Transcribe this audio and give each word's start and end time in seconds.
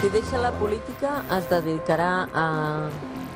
Si 0.00 0.08
deixa 0.10 0.38
la 0.38 0.52
política, 0.54 1.24
es 1.34 1.48
dedicarà 1.50 2.28
a, 2.30 2.44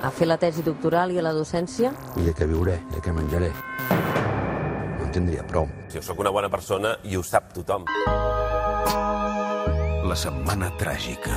a 0.06 0.10
fer 0.14 0.28
la 0.28 0.36
tesi 0.38 0.62
doctoral 0.62 1.10
i 1.10 1.18
a 1.18 1.24
la 1.26 1.32
docència? 1.34 1.90
I 2.14 2.22
de 2.22 2.34
què 2.38 2.46
viuré, 2.46 2.76
de 2.92 3.00
què 3.02 3.10
menjaré. 3.10 3.48
No 3.90 5.08
en 5.08 5.10
tindria 5.10 5.42
prou. 5.42 5.66
Jo 5.90 5.98
sóc 6.06 6.22
una 6.22 6.30
bona 6.30 6.46
persona 6.52 6.94
i 7.02 7.18
ho 7.18 7.22
sap 7.26 7.50
tothom. 7.56 7.88
La 10.06 10.14
setmana 10.14 10.70
tràgica. 10.78 11.34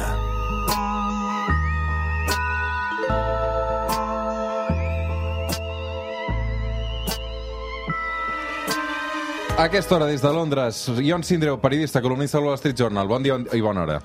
A 9.55 9.63
aquesta 9.63 9.95
hora, 9.95 10.05
des 10.05 10.21
de 10.21 10.33
Londres, 10.35 10.83
Ion 11.01 11.23
Sindreu, 11.25 11.57
periodista, 11.57 12.01
columnista 12.03 12.37
del 12.37 12.45
Wall 12.51 12.61
Street 12.61 12.77
Journal. 12.77 13.09
Bon 13.09 13.25
dia 13.25 13.39
i 13.57 13.65
bona 13.65 13.87
hora. 13.87 13.99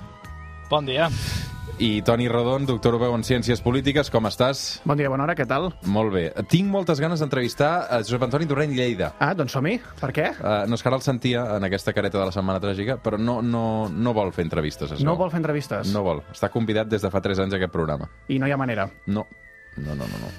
Bon 0.70 0.87
dia. 0.87 1.09
I 1.83 2.02
Toni 2.06 2.29
Rodon, 2.29 2.62
doctor 2.69 2.95
Obeu 2.95 3.15
en 3.16 3.24
Ciències 3.27 3.59
Polítiques, 3.65 4.06
com 4.12 4.29
estàs? 4.29 4.82
Bon 4.87 4.95
dia, 4.95 5.09
bona 5.10 5.24
hora, 5.24 5.35
què 5.35 5.43
tal? 5.49 5.71
Molt 5.90 6.12
bé. 6.15 6.23
Tinc 6.52 6.68
moltes 6.71 7.01
ganes 7.02 7.18
d'entrevistar 7.18 7.71
a 7.90 7.99
Josep 8.04 8.23
Antoni 8.23 8.46
Torrent 8.46 8.77
Lleida. 8.77 9.09
Ah, 9.18 9.32
doncs 9.35 9.57
som-hi. 9.57 9.80
Per 9.99 10.10
què? 10.15 10.29
Uh, 10.37 10.68
no 10.71 10.79
és 10.79 10.85
que 10.85 10.90
ara 10.93 11.01
el 11.01 11.02
sentia 11.02 11.43
en 11.57 11.66
aquesta 11.66 11.95
careta 11.96 12.21
de 12.21 12.29
la 12.29 12.35
Setmana 12.37 12.62
Tràgica, 12.62 13.01
però 13.02 13.18
no, 13.18 13.40
no, 13.43 13.65
no 13.90 14.12
vol 14.15 14.30
fer 14.37 14.45
entrevistes. 14.46 14.93
Es 14.95 15.02
No 15.02 15.16
vol 15.18 15.32
fer 15.32 15.40
entrevistes? 15.40 15.90
No 15.90 16.04
vol. 16.07 16.23
Està 16.30 16.52
convidat 16.54 16.93
des 16.93 17.02
de 17.02 17.10
fa 17.10 17.24
3 17.24 17.43
anys 17.49 17.57
a 17.57 17.59
aquest 17.59 17.74
programa. 17.74 18.07
I 18.29 18.38
no 18.38 18.46
hi 18.46 18.55
ha 18.55 18.60
manera. 18.60 18.87
No. 19.09 19.27
No, 19.74 19.96
no, 19.96 20.05
no. 20.05 20.23
no. 20.23 20.30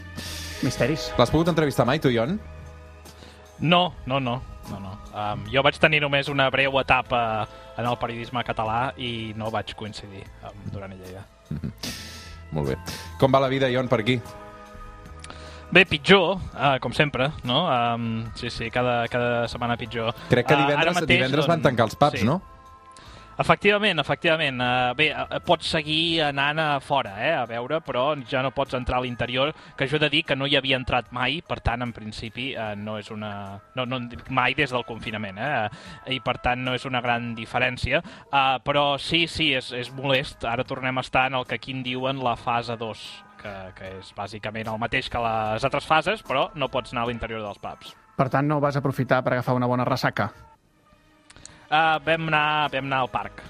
Misteris. 0.64 1.10
L'has 1.20 1.34
pogut 1.34 1.52
entrevistar 1.52 1.90
mai, 1.90 2.00
tu, 2.00 2.14
Ion? 2.14 2.38
No, 3.60 3.90
no, 4.06 4.24
no. 4.24 4.40
No, 4.70 4.80
no. 4.80 4.92
Um, 5.12 5.46
jo 5.52 5.64
vaig 5.66 5.80
tenir 5.82 6.02
només 6.04 6.30
una 6.32 6.50
breu 6.54 6.78
etapa 6.80 7.48
en 7.78 7.86
el 7.88 7.98
periodisme 7.98 8.44
català 8.48 8.92
i 8.98 9.34
no 9.38 9.50
vaig 9.52 9.74
coincidir 9.76 10.24
amb 10.44 10.70
Duran 10.74 10.94
i 10.94 11.00
Lleida. 11.02 11.26
Molt 12.52 12.70
bé. 12.70 12.78
Com 13.20 13.32
va 13.34 13.40
la 13.40 13.50
vida, 13.52 13.70
Ion, 13.72 13.88
per 13.88 14.02
aquí? 14.04 14.20
Bé, 15.72 15.86
pitjor, 15.88 16.36
uh, 16.52 16.76
com 16.84 16.92
sempre, 16.92 17.30
no? 17.48 17.62
Um, 17.72 18.26
sí, 18.36 18.50
sí, 18.52 18.68
cada, 18.70 19.06
cada 19.08 19.48
setmana 19.48 19.78
pitjor. 19.80 20.12
Crec 20.30 20.50
que 20.50 20.54
Ah, 20.58 20.66
divendres, 20.66 20.96
mateix, 20.98 21.08
divendres 21.16 21.48
van 21.48 21.62
doncs, 21.62 21.70
tancar 21.70 21.86
els 21.88 21.96
pubs, 21.96 22.20
sí. 22.20 22.28
no? 22.28 22.42
Efectivament, 23.42 23.98
efectivament. 24.00 24.62
Uh, 24.62 24.94
bé, 24.94 25.08
uh, 25.18 25.40
pots 25.42 25.72
seguir 25.74 26.22
anant 26.28 26.60
a 26.62 26.68
fora, 26.84 27.16
eh, 27.26 27.32
a 27.34 27.46
veure, 27.50 27.80
però 27.82 28.12
ja 28.30 28.44
no 28.46 28.52
pots 28.54 28.76
entrar 28.78 29.00
a 29.00 29.02
l'interior, 29.02 29.50
que 29.78 29.88
jo 29.90 29.98
he 29.98 30.04
de 30.04 30.12
dir 30.14 30.22
que 30.28 30.36
no 30.38 30.46
hi 30.46 30.58
havia 30.60 30.78
entrat 30.78 31.10
mai, 31.16 31.40
per 31.42 31.58
tant, 31.66 31.82
en 31.82 31.94
principi, 31.96 32.52
uh, 32.54 32.76
no 32.78 33.00
és 33.02 33.10
una... 33.10 33.32
No, 33.76 33.88
no, 33.90 33.98
mai 34.30 34.54
des 34.54 34.70
del 34.70 34.86
confinament, 34.86 35.42
eh? 35.42 36.14
I, 36.14 36.20
per 36.22 36.38
tant, 36.44 36.62
no 36.62 36.76
és 36.78 36.86
una 36.86 37.02
gran 37.02 37.32
diferència. 37.34 38.04
Uh, 38.30 38.60
però 38.62 38.86
sí, 39.02 39.26
sí, 39.26 39.50
és, 39.58 39.72
és 39.74 39.90
molest. 39.96 40.46
Ara 40.46 40.68
tornem 40.68 41.02
a 41.02 41.06
estar 41.08 41.26
en 41.32 41.40
el 41.42 41.50
que 41.50 41.58
aquí 41.58 41.74
en 41.74 41.82
diuen 41.88 42.22
la 42.22 42.36
fase 42.38 42.78
2, 42.78 43.08
que, 43.42 43.56
que 43.80 43.96
és 43.98 44.14
bàsicament 44.18 44.70
el 44.70 44.80
mateix 44.86 45.10
que 45.10 45.26
les 45.26 45.66
altres 45.66 45.90
fases, 45.90 46.22
però 46.22 46.52
no 46.54 46.70
pots 46.70 46.94
anar 46.94 47.08
a 47.08 47.10
l'interior 47.10 47.42
dels 47.42 47.58
pubs. 47.58 47.98
Per 48.22 48.30
tant, 48.30 48.46
no 48.46 48.62
vas 48.62 48.78
aprofitar 48.78 49.24
per 49.26 49.40
agafar 49.40 49.58
una 49.58 49.72
bona 49.72 49.88
ressaca. 49.88 50.30
Uh, 51.72 51.96
vam, 52.04 52.28
anar, 52.28 52.68
vam 52.74 52.88
anar 52.90 52.98
al 53.06 53.10
parc. 53.12 53.42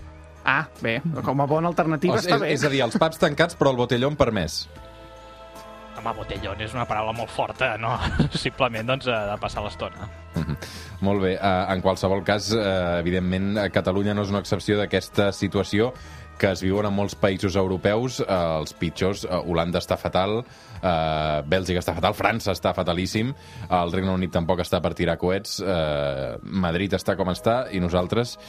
Ah, 0.45 0.67
bé, 0.81 0.99
com 1.25 1.41
a 1.41 1.45
bona 1.49 1.69
alternativa 1.69 2.15
O 2.15 2.21
està 2.21 2.37
és, 2.37 2.41
bé. 2.41 2.53
és 2.53 2.63
a 2.65 2.69
dir, 2.69 2.81
els 2.85 2.97
pubs 2.97 3.17
tancats, 3.21 3.57
però 3.57 3.73
el 3.73 3.79
botellón 3.81 4.17
permès. 4.17 4.63
Home, 5.97 6.13
botellón 6.17 6.61
és 6.61 6.73
una 6.73 6.85
paraula 6.89 7.13
molt 7.17 7.29
forta, 7.33 7.75
no? 7.81 7.95
Simplement, 8.45 8.85
doncs, 8.93 9.09
eh, 9.09 9.19
de 9.29 9.37
passar 9.41 9.65
l'estona. 9.65 10.07
Molt 11.01 11.21
bé. 11.21 11.33
Uh, 11.35 11.65
en 11.73 11.81
qualsevol 11.81 12.21
cas, 12.25 12.51
uh, 12.53 12.99
evidentment, 13.01 13.55
Catalunya 13.73 14.13
no 14.17 14.25
és 14.25 14.33
una 14.33 14.41
excepció 14.41 14.77
d'aquesta 14.77 15.31
situació 15.33 15.91
que 16.41 16.49
es 16.55 16.63
viuen 16.65 16.87
en 16.89 16.95
molts 16.97 17.13
països 17.21 17.55
europeus, 17.59 18.19
uh, 18.25 18.59
els 18.61 18.73
pitjors. 18.77 19.27
Uh, 19.27 19.43
Holanda 19.45 19.81
està 19.81 19.97
fatal, 20.01 20.39
uh, 20.41 21.41
Bèlgica 21.45 21.83
està 21.83 21.93
fatal, 21.97 22.17
França 22.17 22.55
està 22.55 22.73
fatalíssim, 22.77 23.29
el 23.69 23.93
Regne 23.93 24.15
Unit 24.17 24.33
tampoc 24.33 24.63
està 24.65 24.81
per 24.81 24.95
tirar 24.97 25.19
coets, 25.21 25.59
uh, 25.61 26.39
Madrid 26.41 26.97
està 26.97 27.17
com 27.19 27.29
està, 27.33 27.65
i 27.71 27.83
nosaltres... 27.83 28.39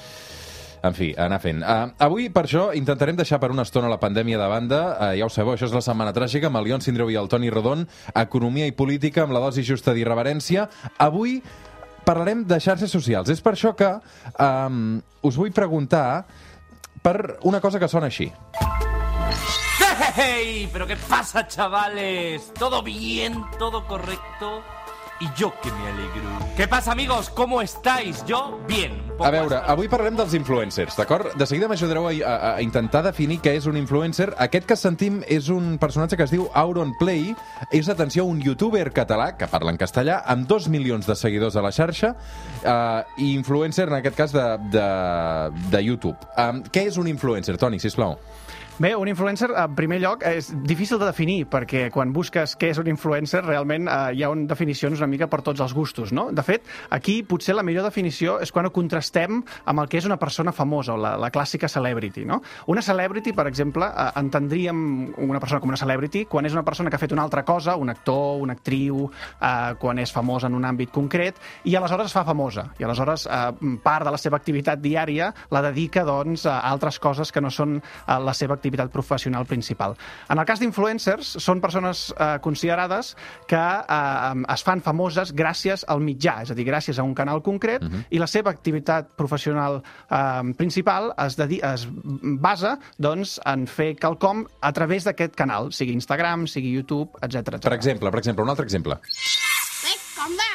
En 0.83 0.97
fi, 0.99 1.13
anar 1.15 1.37
fent. 1.39 1.61
Uh, 1.63 1.93
avui, 2.03 2.25
per 2.35 2.43
això, 2.43 2.65
intentarem 2.75 3.15
deixar 3.15 3.39
per 3.39 3.53
una 3.55 3.63
estona 3.63 3.87
la 3.87 4.01
pandèmia 4.03 4.35
de 4.41 4.49
banda. 4.51 4.81
Uh, 4.97 5.11
ja 5.15 5.29
ho 5.29 5.31
sabeu, 5.31 5.53
això 5.55 5.69
és 5.69 5.77
la 5.77 5.83
Setmana 5.85 6.11
Tràgica, 6.17 6.49
amb 6.51 6.59
el 6.59 6.67
Leon 6.67 6.83
Sindreu 6.83 7.13
i 7.13 7.19
el 7.21 7.31
Toni 7.31 7.53
Rodon, 7.55 7.85
Economia 8.19 8.67
i 8.67 8.75
Política, 8.75 9.23
amb 9.23 9.37
la 9.37 9.45
dosi 9.45 9.63
justa 9.63 9.95
d'irreverència. 9.95 10.67
Avui 11.07 11.37
parlarem 12.03 12.43
de 12.51 12.59
xarxes 12.59 12.91
socials. 12.91 13.31
És 13.31 13.39
per 13.43 13.55
això 13.55 13.77
que 13.79 13.93
um, 14.43 14.99
us 15.23 15.39
vull 15.39 15.55
preguntar 15.55 16.25
per 17.03 17.39
una 17.43 17.61
cosa 17.61 17.81
que 17.83 17.89
sona 17.89 18.07
així. 18.07 18.31
¡Hey! 20.17 20.69
¿Pero 20.73 20.87
qué 20.87 20.97
pasa, 20.97 21.47
chavales? 21.47 22.53
¿Todo 22.55 22.83
bien? 22.83 23.45
¿Todo 23.59 23.87
correcto? 23.87 24.63
Y 25.23 25.29
yo 25.39 25.53
que 25.63 25.71
me 25.71 25.87
alegro. 25.87 26.49
¿Qué 26.57 26.67
pasa, 26.67 26.91
amigos? 26.91 27.31
¿Cómo 27.31 27.63
estáis? 27.63 28.25
Yo, 28.27 28.59
bien. 28.67 28.91
A 29.23 29.31
veure, 29.31 29.61
avui 29.71 29.87
parlarem 29.87 30.17
dels 30.19 30.33
influencers, 30.35 30.97
d'acord? 30.99 31.29
De 31.39 31.47
seguida 31.47 31.69
m'ajudareu 31.71 32.09
a, 32.09 32.15
a, 32.27 32.33
a 32.57 32.63
intentar 32.65 33.05
definir 33.07 33.37
què 33.45 33.53
és 33.55 33.69
un 33.71 33.79
influencer. 33.79 34.33
Aquest 34.43 34.67
que 34.67 34.75
sentim 34.75 35.21
és 35.31 35.47
un 35.53 35.77
personatge 35.79 36.19
que 36.19 36.27
es 36.27 36.35
diu 36.35 36.49
Auron 36.59 36.97
Play. 36.99 37.37
És, 37.71 37.87
atenció, 37.93 38.25
un 38.27 38.43
youtuber 38.43 38.89
català 38.91 39.37
que 39.39 39.47
parla 39.47 39.71
en 39.71 39.79
castellà, 39.79 40.25
amb 40.27 40.51
dos 40.51 40.67
milions 40.67 41.07
de 41.07 41.15
seguidors 41.15 41.55
a 41.55 41.63
la 41.63 41.71
xarxa, 41.71 42.17
uh, 42.67 43.07
i 43.23 43.31
influencer, 43.37 43.87
en 43.93 44.01
aquest 44.01 44.19
cas, 44.19 44.35
de, 44.35 44.49
de, 44.75 44.89
de 45.71 45.85
YouTube. 45.87 46.19
Um, 46.35 46.65
què 46.67 46.89
és 46.91 46.99
un 46.99 47.07
influencer, 47.07 47.55
Toni, 47.63 47.79
sisplau? 47.79 48.19
Bé, 48.83 48.97
un 48.97 49.07
influencer, 49.07 49.53
en 49.55 49.75
primer 49.79 50.01
lloc, 50.03 50.25
és 50.27 50.49
difícil 50.67 50.99
de 50.99 51.07
definir, 51.07 51.45
perquè 51.47 51.85
quan 51.95 52.11
busques 52.11 52.57
què 52.59 52.73
és 52.73 52.79
un 52.83 52.89
influencer, 52.91 53.45
realment 53.45 53.87
eh, 53.87 53.99
hi 54.17 54.25
ha 54.27 54.31
un, 54.33 54.41
definicions 54.51 54.99
una 54.99 55.07
mica 55.07 55.29
per 55.31 55.39
tots 55.47 55.63
els 55.63 55.71
gustos, 55.77 56.11
no? 56.11 56.25
De 56.35 56.43
fet, 56.43 56.67
aquí 56.91 57.21
potser 57.23 57.55
la 57.55 57.63
millor 57.63 57.87
definició 57.87 58.41
és 58.43 58.51
quan 58.51 58.67
ho 58.67 58.73
contrastem 58.75 59.39
amb 59.71 59.83
el 59.85 59.87
que 59.87 60.01
és 60.01 60.09
una 60.09 60.17
persona 60.19 60.51
famosa, 60.51 60.97
o 60.97 60.99
la, 60.99 61.13
la 61.15 61.31
clàssica 61.31 61.71
celebrity, 61.71 62.25
no? 62.27 62.41
Una 62.75 62.83
celebrity, 62.83 63.31
per 63.37 63.45
exemple, 63.53 63.87
eh, 63.87 64.09
entendríem 64.19 64.83
una 65.29 65.39
persona 65.39 65.63
com 65.63 65.71
una 65.71 65.79
celebrity 65.79 66.25
quan 66.27 66.51
és 66.51 66.59
una 66.59 66.67
persona 66.67 66.91
que 66.91 66.99
ha 66.99 67.05
fet 67.05 67.15
una 67.15 67.23
altra 67.23 67.47
cosa, 67.47 67.77
un 67.79 67.95
actor, 67.95 68.43
una 68.43 68.59
actriu, 68.59 69.07
eh, 69.07 69.77
quan 69.79 70.03
és 70.03 70.11
famosa 70.11 70.51
en 70.51 70.59
un 70.59 70.67
àmbit 70.67 70.91
concret, 70.91 71.39
i 71.71 71.77
aleshores 71.79 72.11
es 72.11 72.19
fa 72.19 72.27
famosa. 72.27 72.67
I 72.83 72.91
aleshores 72.91 73.29
eh, 73.31 73.79
part 73.87 74.11
de 74.11 74.17
la 74.19 74.23
seva 74.25 74.43
activitat 74.43 74.83
diària 74.83 75.31
la 75.55 75.63
dedica, 75.71 76.03
doncs, 76.03 76.51
a 76.51 76.59
altres 76.75 76.99
coses 76.99 77.31
que 77.31 77.47
no 77.47 77.55
són 77.55 77.79
eh, 77.79 78.19
la 78.19 78.35
seva 78.35 78.59
activitat 78.59 78.72
professional 78.93 79.47
principal. 79.47 79.97
En 80.31 80.41
el 80.41 80.47
cas 80.49 80.63
d'influencers, 80.63 81.37
són 81.43 81.61
persones 81.61 82.09
eh, 82.17 82.39
considerades 82.45 83.15
que 83.51 83.61
eh, 83.61 84.55
es 84.55 84.65
fan 84.67 84.83
famoses 84.85 85.35
gràcies 85.37 85.85
al 85.89 86.03
mitjà, 86.05 86.41
és 86.47 86.53
a 86.53 86.57
dir, 86.59 86.67
gràcies 86.69 86.99
a 86.99 87.07
un 87.07 87.15
canal 87.15 87.43
concret, 87.43 87.85
i 88.11 88.21
la 88.21 88.29
seva 88.31 88.51
activitat 88.51 89.13
professional 89.19 89.81
eh, 89.83 90.55
principal 90.59 91.13
es, 91.27 91.37
dedi 91.39 91.61
es 91.67 91.87
basa 92.43 92.77
doncs, 92.99 93.39
en 93.47 93.67
fer 93.67 93.93
quelcom 94.01 94.47
a 94.61 94.73
través 94.73 95.07
d'aquest 95.09 95.37
canal, 95.39 95.73
sigui 95.73 95.97
Instagram, 95.97 96.47
sigui 96.51 96.73
YouTube, 96.73 97.19
etc. 97.23 97.59
Per 97.63 97.75
exemple, 97.77 98.11
per 98.11 98.23
exemple, 98.23 98.45
un 98.45 98.53
altre 98.53 98.67
exemple. 98.69 98.99
Bé, 99.83 99.97
com 100.17 100.37
va? 100.39 100.53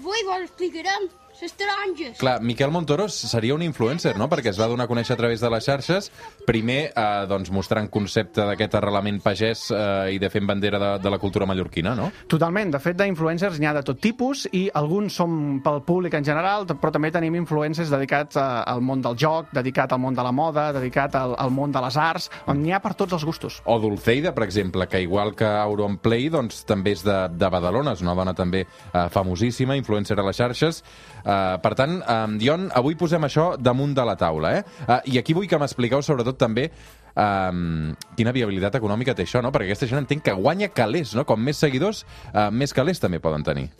Avui 0.00 0.26
vos 0.28 0.42
explicarem 0.44 1.08
les 1.44 1.52
taronges. 1.58 2.16
Clar, 2.18 2.38
Miquel 2.42 2.72
Montoros 2.72 3.14
seria 3.14 3.54
un 3.54 3.62
influencer, 3.62 4.16
no?, 4.20 4.28
perquè 4.32 4.50
es 4.52 4.60
va 4.60 4.68
donar 4.70 4.86
a 4.88 4.90
conèixer 4.90 5.14
a 5.14 5.20
través 5.20 5.42
de 5.44 5.50
les 5.52 5.66
xarxes, 5.66 6.10
primer 6.48 6.80
eh, 6.88 7.04
doncs, 7.28 7.52
mostrant 7.54 7.90
concepte 7.92 8.44
d'aquest 8.48 8.78
arrelament 8.80 9.20
pagès 9.24 9.66
eh, 9.74 10.14
i 10.16 10.20
de 10.22 10.30
fent 10.32 10.48
bandera 10.48 10.80
de, 10.80 10.90
de 11.04 11.12
la 11.12 11.20
cultura 11.22 11.46
mallorquina, 11.48 11.94
no? 11.98 12.10
Totalment. 12.30 12.72
De 12.74 12.80
fet, 12.80 12.96
d'influencers 12.98 13.60
n'hi 13.60 13.68
ha 13.68 13.74
de 13.76 13.84
tot 13.86 14.00
tipus 14.00 14.46
i 14.56 14.64
alguns 14.74 15.18
són 15.20 15.60
pel 15.64 15.82
públic 15.86 16.16
en 16.16 16.24
general, 16.26 16.66
però 16.80 16.92
també 16.94 17.12
tenim 17.14 17.36
influencers 17.38 17.92
dedicats 17.92 18.40
a, 18.40 18.64
al 18.70 18.80
món 18.84 19.04
del 19.04 19.18
joc, 19.20 19.52
dedicat 19.54 19.92
al 19.92 20.00
món 20.02 20.16
de 20.16 20.24
la 20.24 20.32
moda, 20.32 20.70
dedicat 20.74 21.18
al, 21.20 21.36
al 21.38 21.52
món 21.54 21.74
de 21.74 21.84
les 21.84 22.00
arts, 22.00 22.30
on 22.50 22.62
n'hi 22.62 22.72
ha 22.72 22.80
per 22.82 22.94
tots 22.98 23.16
els 23.18 23.26
gustos. 23.28 23.60
O 23.68 23.78
Dulceida, 23.82 24.32
per 24.34 24.46
exemple, 24.48 24.88
que 24.88 25.02
igual 25.04 25.34
que 25.36 25.48
Auron 25.48 25.98
Play, 26.00 26.30
doncs 26.32 26.64
també 26.68 26.96
és 26.96 27.04
de, 27.04 27.18
de 27.36 27.52
Badalona, 27.52 27.94
és 27.94 28.04
una 28.04 28.16
dona 28.16 28.34
també 28.34 28.64
eh, 28.64 29.06
famosíssima, 29.12 29.76
influencer 29.76 30.16
a 30.18 30.26
les 30.26 30.40
xarxes. 30.40 30.82
Eh, 31.24 31.33
per 31.62 31.74
tant, 31.78 32.00
eh, 32.00 32.26
Dion, 32.40 32.68
avui 32.74 32.98
posem 32.98 33.24
això 33.28 33.54
damunt 33.60 33.94
de 33.96 34.04
la 34.04 34.16
taula, 34.20 34.52
eh? 34.58 34.64
eh 34.88 35.00
I 35.14 35.18
aquí 35.22 35.36
vull 35.36 35.48
que 35.48 35.58
m'expliqueu 35.60 36.02
sobretot 36.02 36.38
també 36.40 36.68
um, 37.14 37.94
quina 38.18 38.34
viabilitat 38.34 38.78
econòmica 38.80 39.14
té 39.14 39.26
això, 39.26 39.42
no? 39.42 39.52
Perquè 39.54 39.70
aquesta 39.70 39.88
gent 39.90 40.02
entenc 40.02 40.24
que 40.26 40.36
guanya 40.38 40.70
calés, 40.74 41.14
no? 41.14 41.26
Com 41.28 41.40
més 41.40 41.60
seguidors, 41.60 42.04
uh, 42.32 42.50
més 42.50 42.74
calés 42.74 43.02
també 43.02 43.22
poden 43.22 43.46
tenir. 43.46 43.70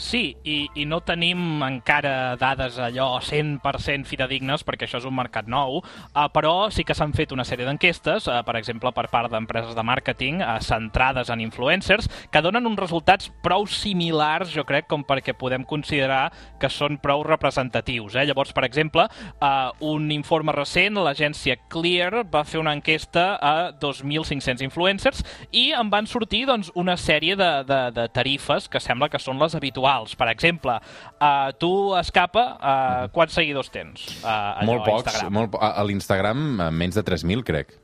Sí, 0.00 0.36
i, 0.44 0.64
i 0.80 0.86
no 0.88 1.00
tenim 1.04 1.60
encara 1.64 2.36
dades 2.40 2.78
allò 2.80 3.18
100% 3.20 4.08
fidedignes, 4.08 4.62
perquè 4.64 4.86
això 4.86 5.00
és 5.00 5.06
un 5.08 5.16
mercat 5.16 5.48
nou, 5.50 5.80
uh, 5.82 6.26
però 6.32 6.70
sí 6.72 6.84
que 6.88 6.96
s'han 6.96 7.12
fet 7.16 7.34
una 7.34 7.44
sèrie 7.44 7.66
d'enquestes, 7.68 8.28
uh, 8.30 8.40
per 8.46 8.56
exemple, 8.60 8.92
per 8.96 9.08
part 9.12 9.30
d'empreses 9.32 9.74
de 9.76 9.84
màrqueting 9.84 10.40
uh, 10.40 10.54
centrades 10.64 11.30
en 11.32 11.42
influencers, 11.44 12.08
que 12.32 12.42
donen 12.44 12.68
uns 12.70 12.80
resultats 12.80 13.30
prou 13.44 13.66
similars, 13.68 14.54
jo 14.54 14.64
crec, 14.68 14.88
com 14.90 15.04
perquè 15.04 15.34
podem 15.36 15.66
considerar 15.68 16.30
que 16.60 16.70
són 16.72 16.96
prou 17.02 17.24
representatius. 17.26 18.16
Eh? 18.16 18.24
Llavors, 18.30 18.54
per 18.56 18.64
exemple, 18.68 19.04
uh, 19.04 19.70
un 19.84 20.08
informe 20.14 20.54
recent, 20.56 20.96
l'agència 20.96 21.58
Clear 21.68 22.24
va 22.30 22.44
fer 22.48 22.62
una 22.62 22.74
enquesta 22.76 23.34
a 23.36 23.54
2.500 23.76 24.64
influencers 24.64 25.24
i 25.52 25.70
en 25.76 25.92
van 25.92 26.08
sortir 26.08 26.46
doncs, 26.48 26.72
una 26.78 26.96
sèrie 26.96 27.36
de, 27.36 27.50
de, 27.68 27.82
de 27.96 28.08
tarifes 28.14 28.68
que 28.70 28.80
sembla 28.80 29.10
que 29.12 29.20
són 29.20 29.38
les 29.40 29.54
habituals 29.58 29.89
habituals. 29.90 30.14
Per 30.16 30.28
exemple, 30.28 30.78
uh, 31.20 31.50
tu, 31.58 31.70
Escapa, 31.98 32.44
uh, 32.56 33.08
quants 33.14 33.34
seguidors 33.34 33.70
tens? 33.70 34.06
Uh, 34.22 34.28
allò, 34.62 34.66
molt 34.66 34.82
a 34.82 34.90
pocs. 34.90 35.04
Instagram? 35.06 35.32
Molt, 35.32 35.50
po- 35.54 35.60
a 35.62 35.72
a 35.80 35.84
l'Instagram, 35.84 36.44
menys 36.72 36.94
de 36.98 37.02
3.000, 37.02 37.42
crec. 37.44 37.74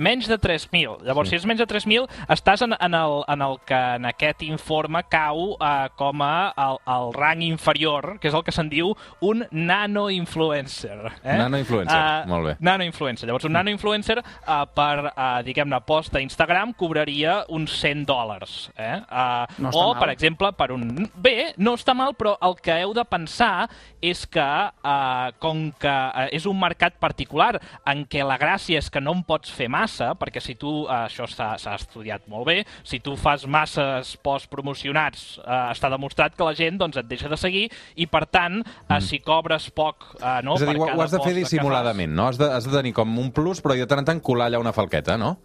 Menys 0.00 0.26
de 0.30 0.38
3.000. 0.40 1.02
Llavors, 1.04 1.28
Sí. 1.28 1.36
si 1.36 1.42
és 1.42 1.46
menys 1.46 1.60
de 1.60 1.66
3.000, 1.68 2.06
estàs 2.32 2.62
en, 2.64 2.72
en, 2.72 2.94
el, 2.96 3.18
en 3.28 3.42
el 3.44 3.58
que 3.68 3.76
en 4.00 4.06
aquest 4.08 4.40
informe 4.46 5.02
cau 5.12 5.56
eh, 5.60 5.88
com 6.00 6.22
a 6.24 6.52
el, 6.56 6.78
el 6.88 7.12
rang 7.12 7.42
inferior, 7.44 8.14
que 8.18 8.28
és 8.32 8.34
el 8.34 8.42
que 8.46 8.54
se'n 8.54 8.70
diu 8.72 8.94
un 9.20 9.44
nano-influencer. 9.50 11.12
Eh? 11.24 11.36
Nano-influencer, 11.36 11.98
Eh, 12.00 12.26
molt 12.26 12.46
bé. 12.46 12.56
Nano-influencer. 12.60 13.26
Llavors, 13.28 13.44
un 13.44 13.52
nano-influencer 13.52 14.18
eh, 14.18 14.64
per, 14.74 15.12
eh, 15.16 15.42
diguem-ne, 15.44 15.80
post 15.86 16.16
a 16.16 16.20
Instagram 16.24 16.72
cobraria 16.74 17.44
uns 17.48 17.72
100 17.80 18.06
dòlars. 18.08 18.70
Eh? 18.76 18.96
Eh, 19.04 19.46
No 19.58 19.70
o, 19.74 19.92
mal. 19.94 20.00
per 20.00 20.10
exemple, 20.14 20.52
per 20.56 20.70
un... 20.72 21.10
Bé, 21.14 21.52
no 21.58 21.74
està 21.76 21.94
mal, 21.94 22.14
però 22.16 22.36
el 22.40 22.56
que 22.62 22.80
heu 22.80 22.94
de 22.96 23.04
pensar 23.04 23.68
és 24.00 24.24
que, 24.26 24.40
eh, 24.40 25.32
com 25.38 25.70
que 25.78 25.88
eh, 25.92 26.28
és 26.36 26.46
un 26.46 26.58
mercat 26.58 26.96
particular 26.98 27.60
en 27.84 28.06
què 28.08 28.24
la 28.24 28.38
gràcia 28.40 28.78
és 28.80 28.88
que 28.90 29.00
no 29.00 29.12
en 29.12 29.22
pots 29.24 29.50
fer 29.52 29.68
massa, 29.68 29.89
perquè 30.20 30.42
si 30.42 30.56
tu, 30.60 30.84
eh, 30.86 31.06
això 31.06 31.26
s'ha 31.30 31.74
estudiat 31.74 32.28
molt 32.30 32.46
bé, 32.48 32.58
si 32.86 33.00
tu 33.04 33.16
fas 33.20 33.46
masses 33.46 34.14
posts 34.22 34.50
promocionats, 34.52 35.38
eh, 35.42 35.62
està 35.74 35.90
demostrat 35.92 36.36
que 36.36 36.46
la 36.46 36.54
gent 36.58 36.78
doncs, 36.80 37.00
et 37.00 37.08
deixa 37.10 37.30
de 37.30 37.38
seguir 37.40 37.66
i, 37.96 38.06
per 38.06 38.26
tant, 38.26 38.60
eh, 38.62 39.00
si 39.04 39.20
cobres 39.24 39.70
poc 39.74 40.06
eh, 40.20 40.40
no, 40.46 40.56
és 40.56 40.66
a 40.66 40.70
dir, 40.70 40.78
ho, 40.80 40.90
ho 40.94 41.02
has 41.04 41.14
de 41.14 41.22
fer 41.24 41.34
dissimuladament, 41.38 42.14
no? 42.14 42.28
Has 42.30 42.40
de, 42.40 42.50
has 42.50 42.68
de 42.68 42.76
tenir 42.76 42.94
com 42.96 43.18
un 43.18 43.32
plus, 43.34 43.62
però 43.64 43.76
de 43.78 43.88
tant 43.90 44.02
en 44.02 44.08
tant 44.12 44.22
colar 44.24 44.50
allà 44.50 44.62
una 44.62 44.74
falqueta, 44.76 45.18
no? 45.20 45.36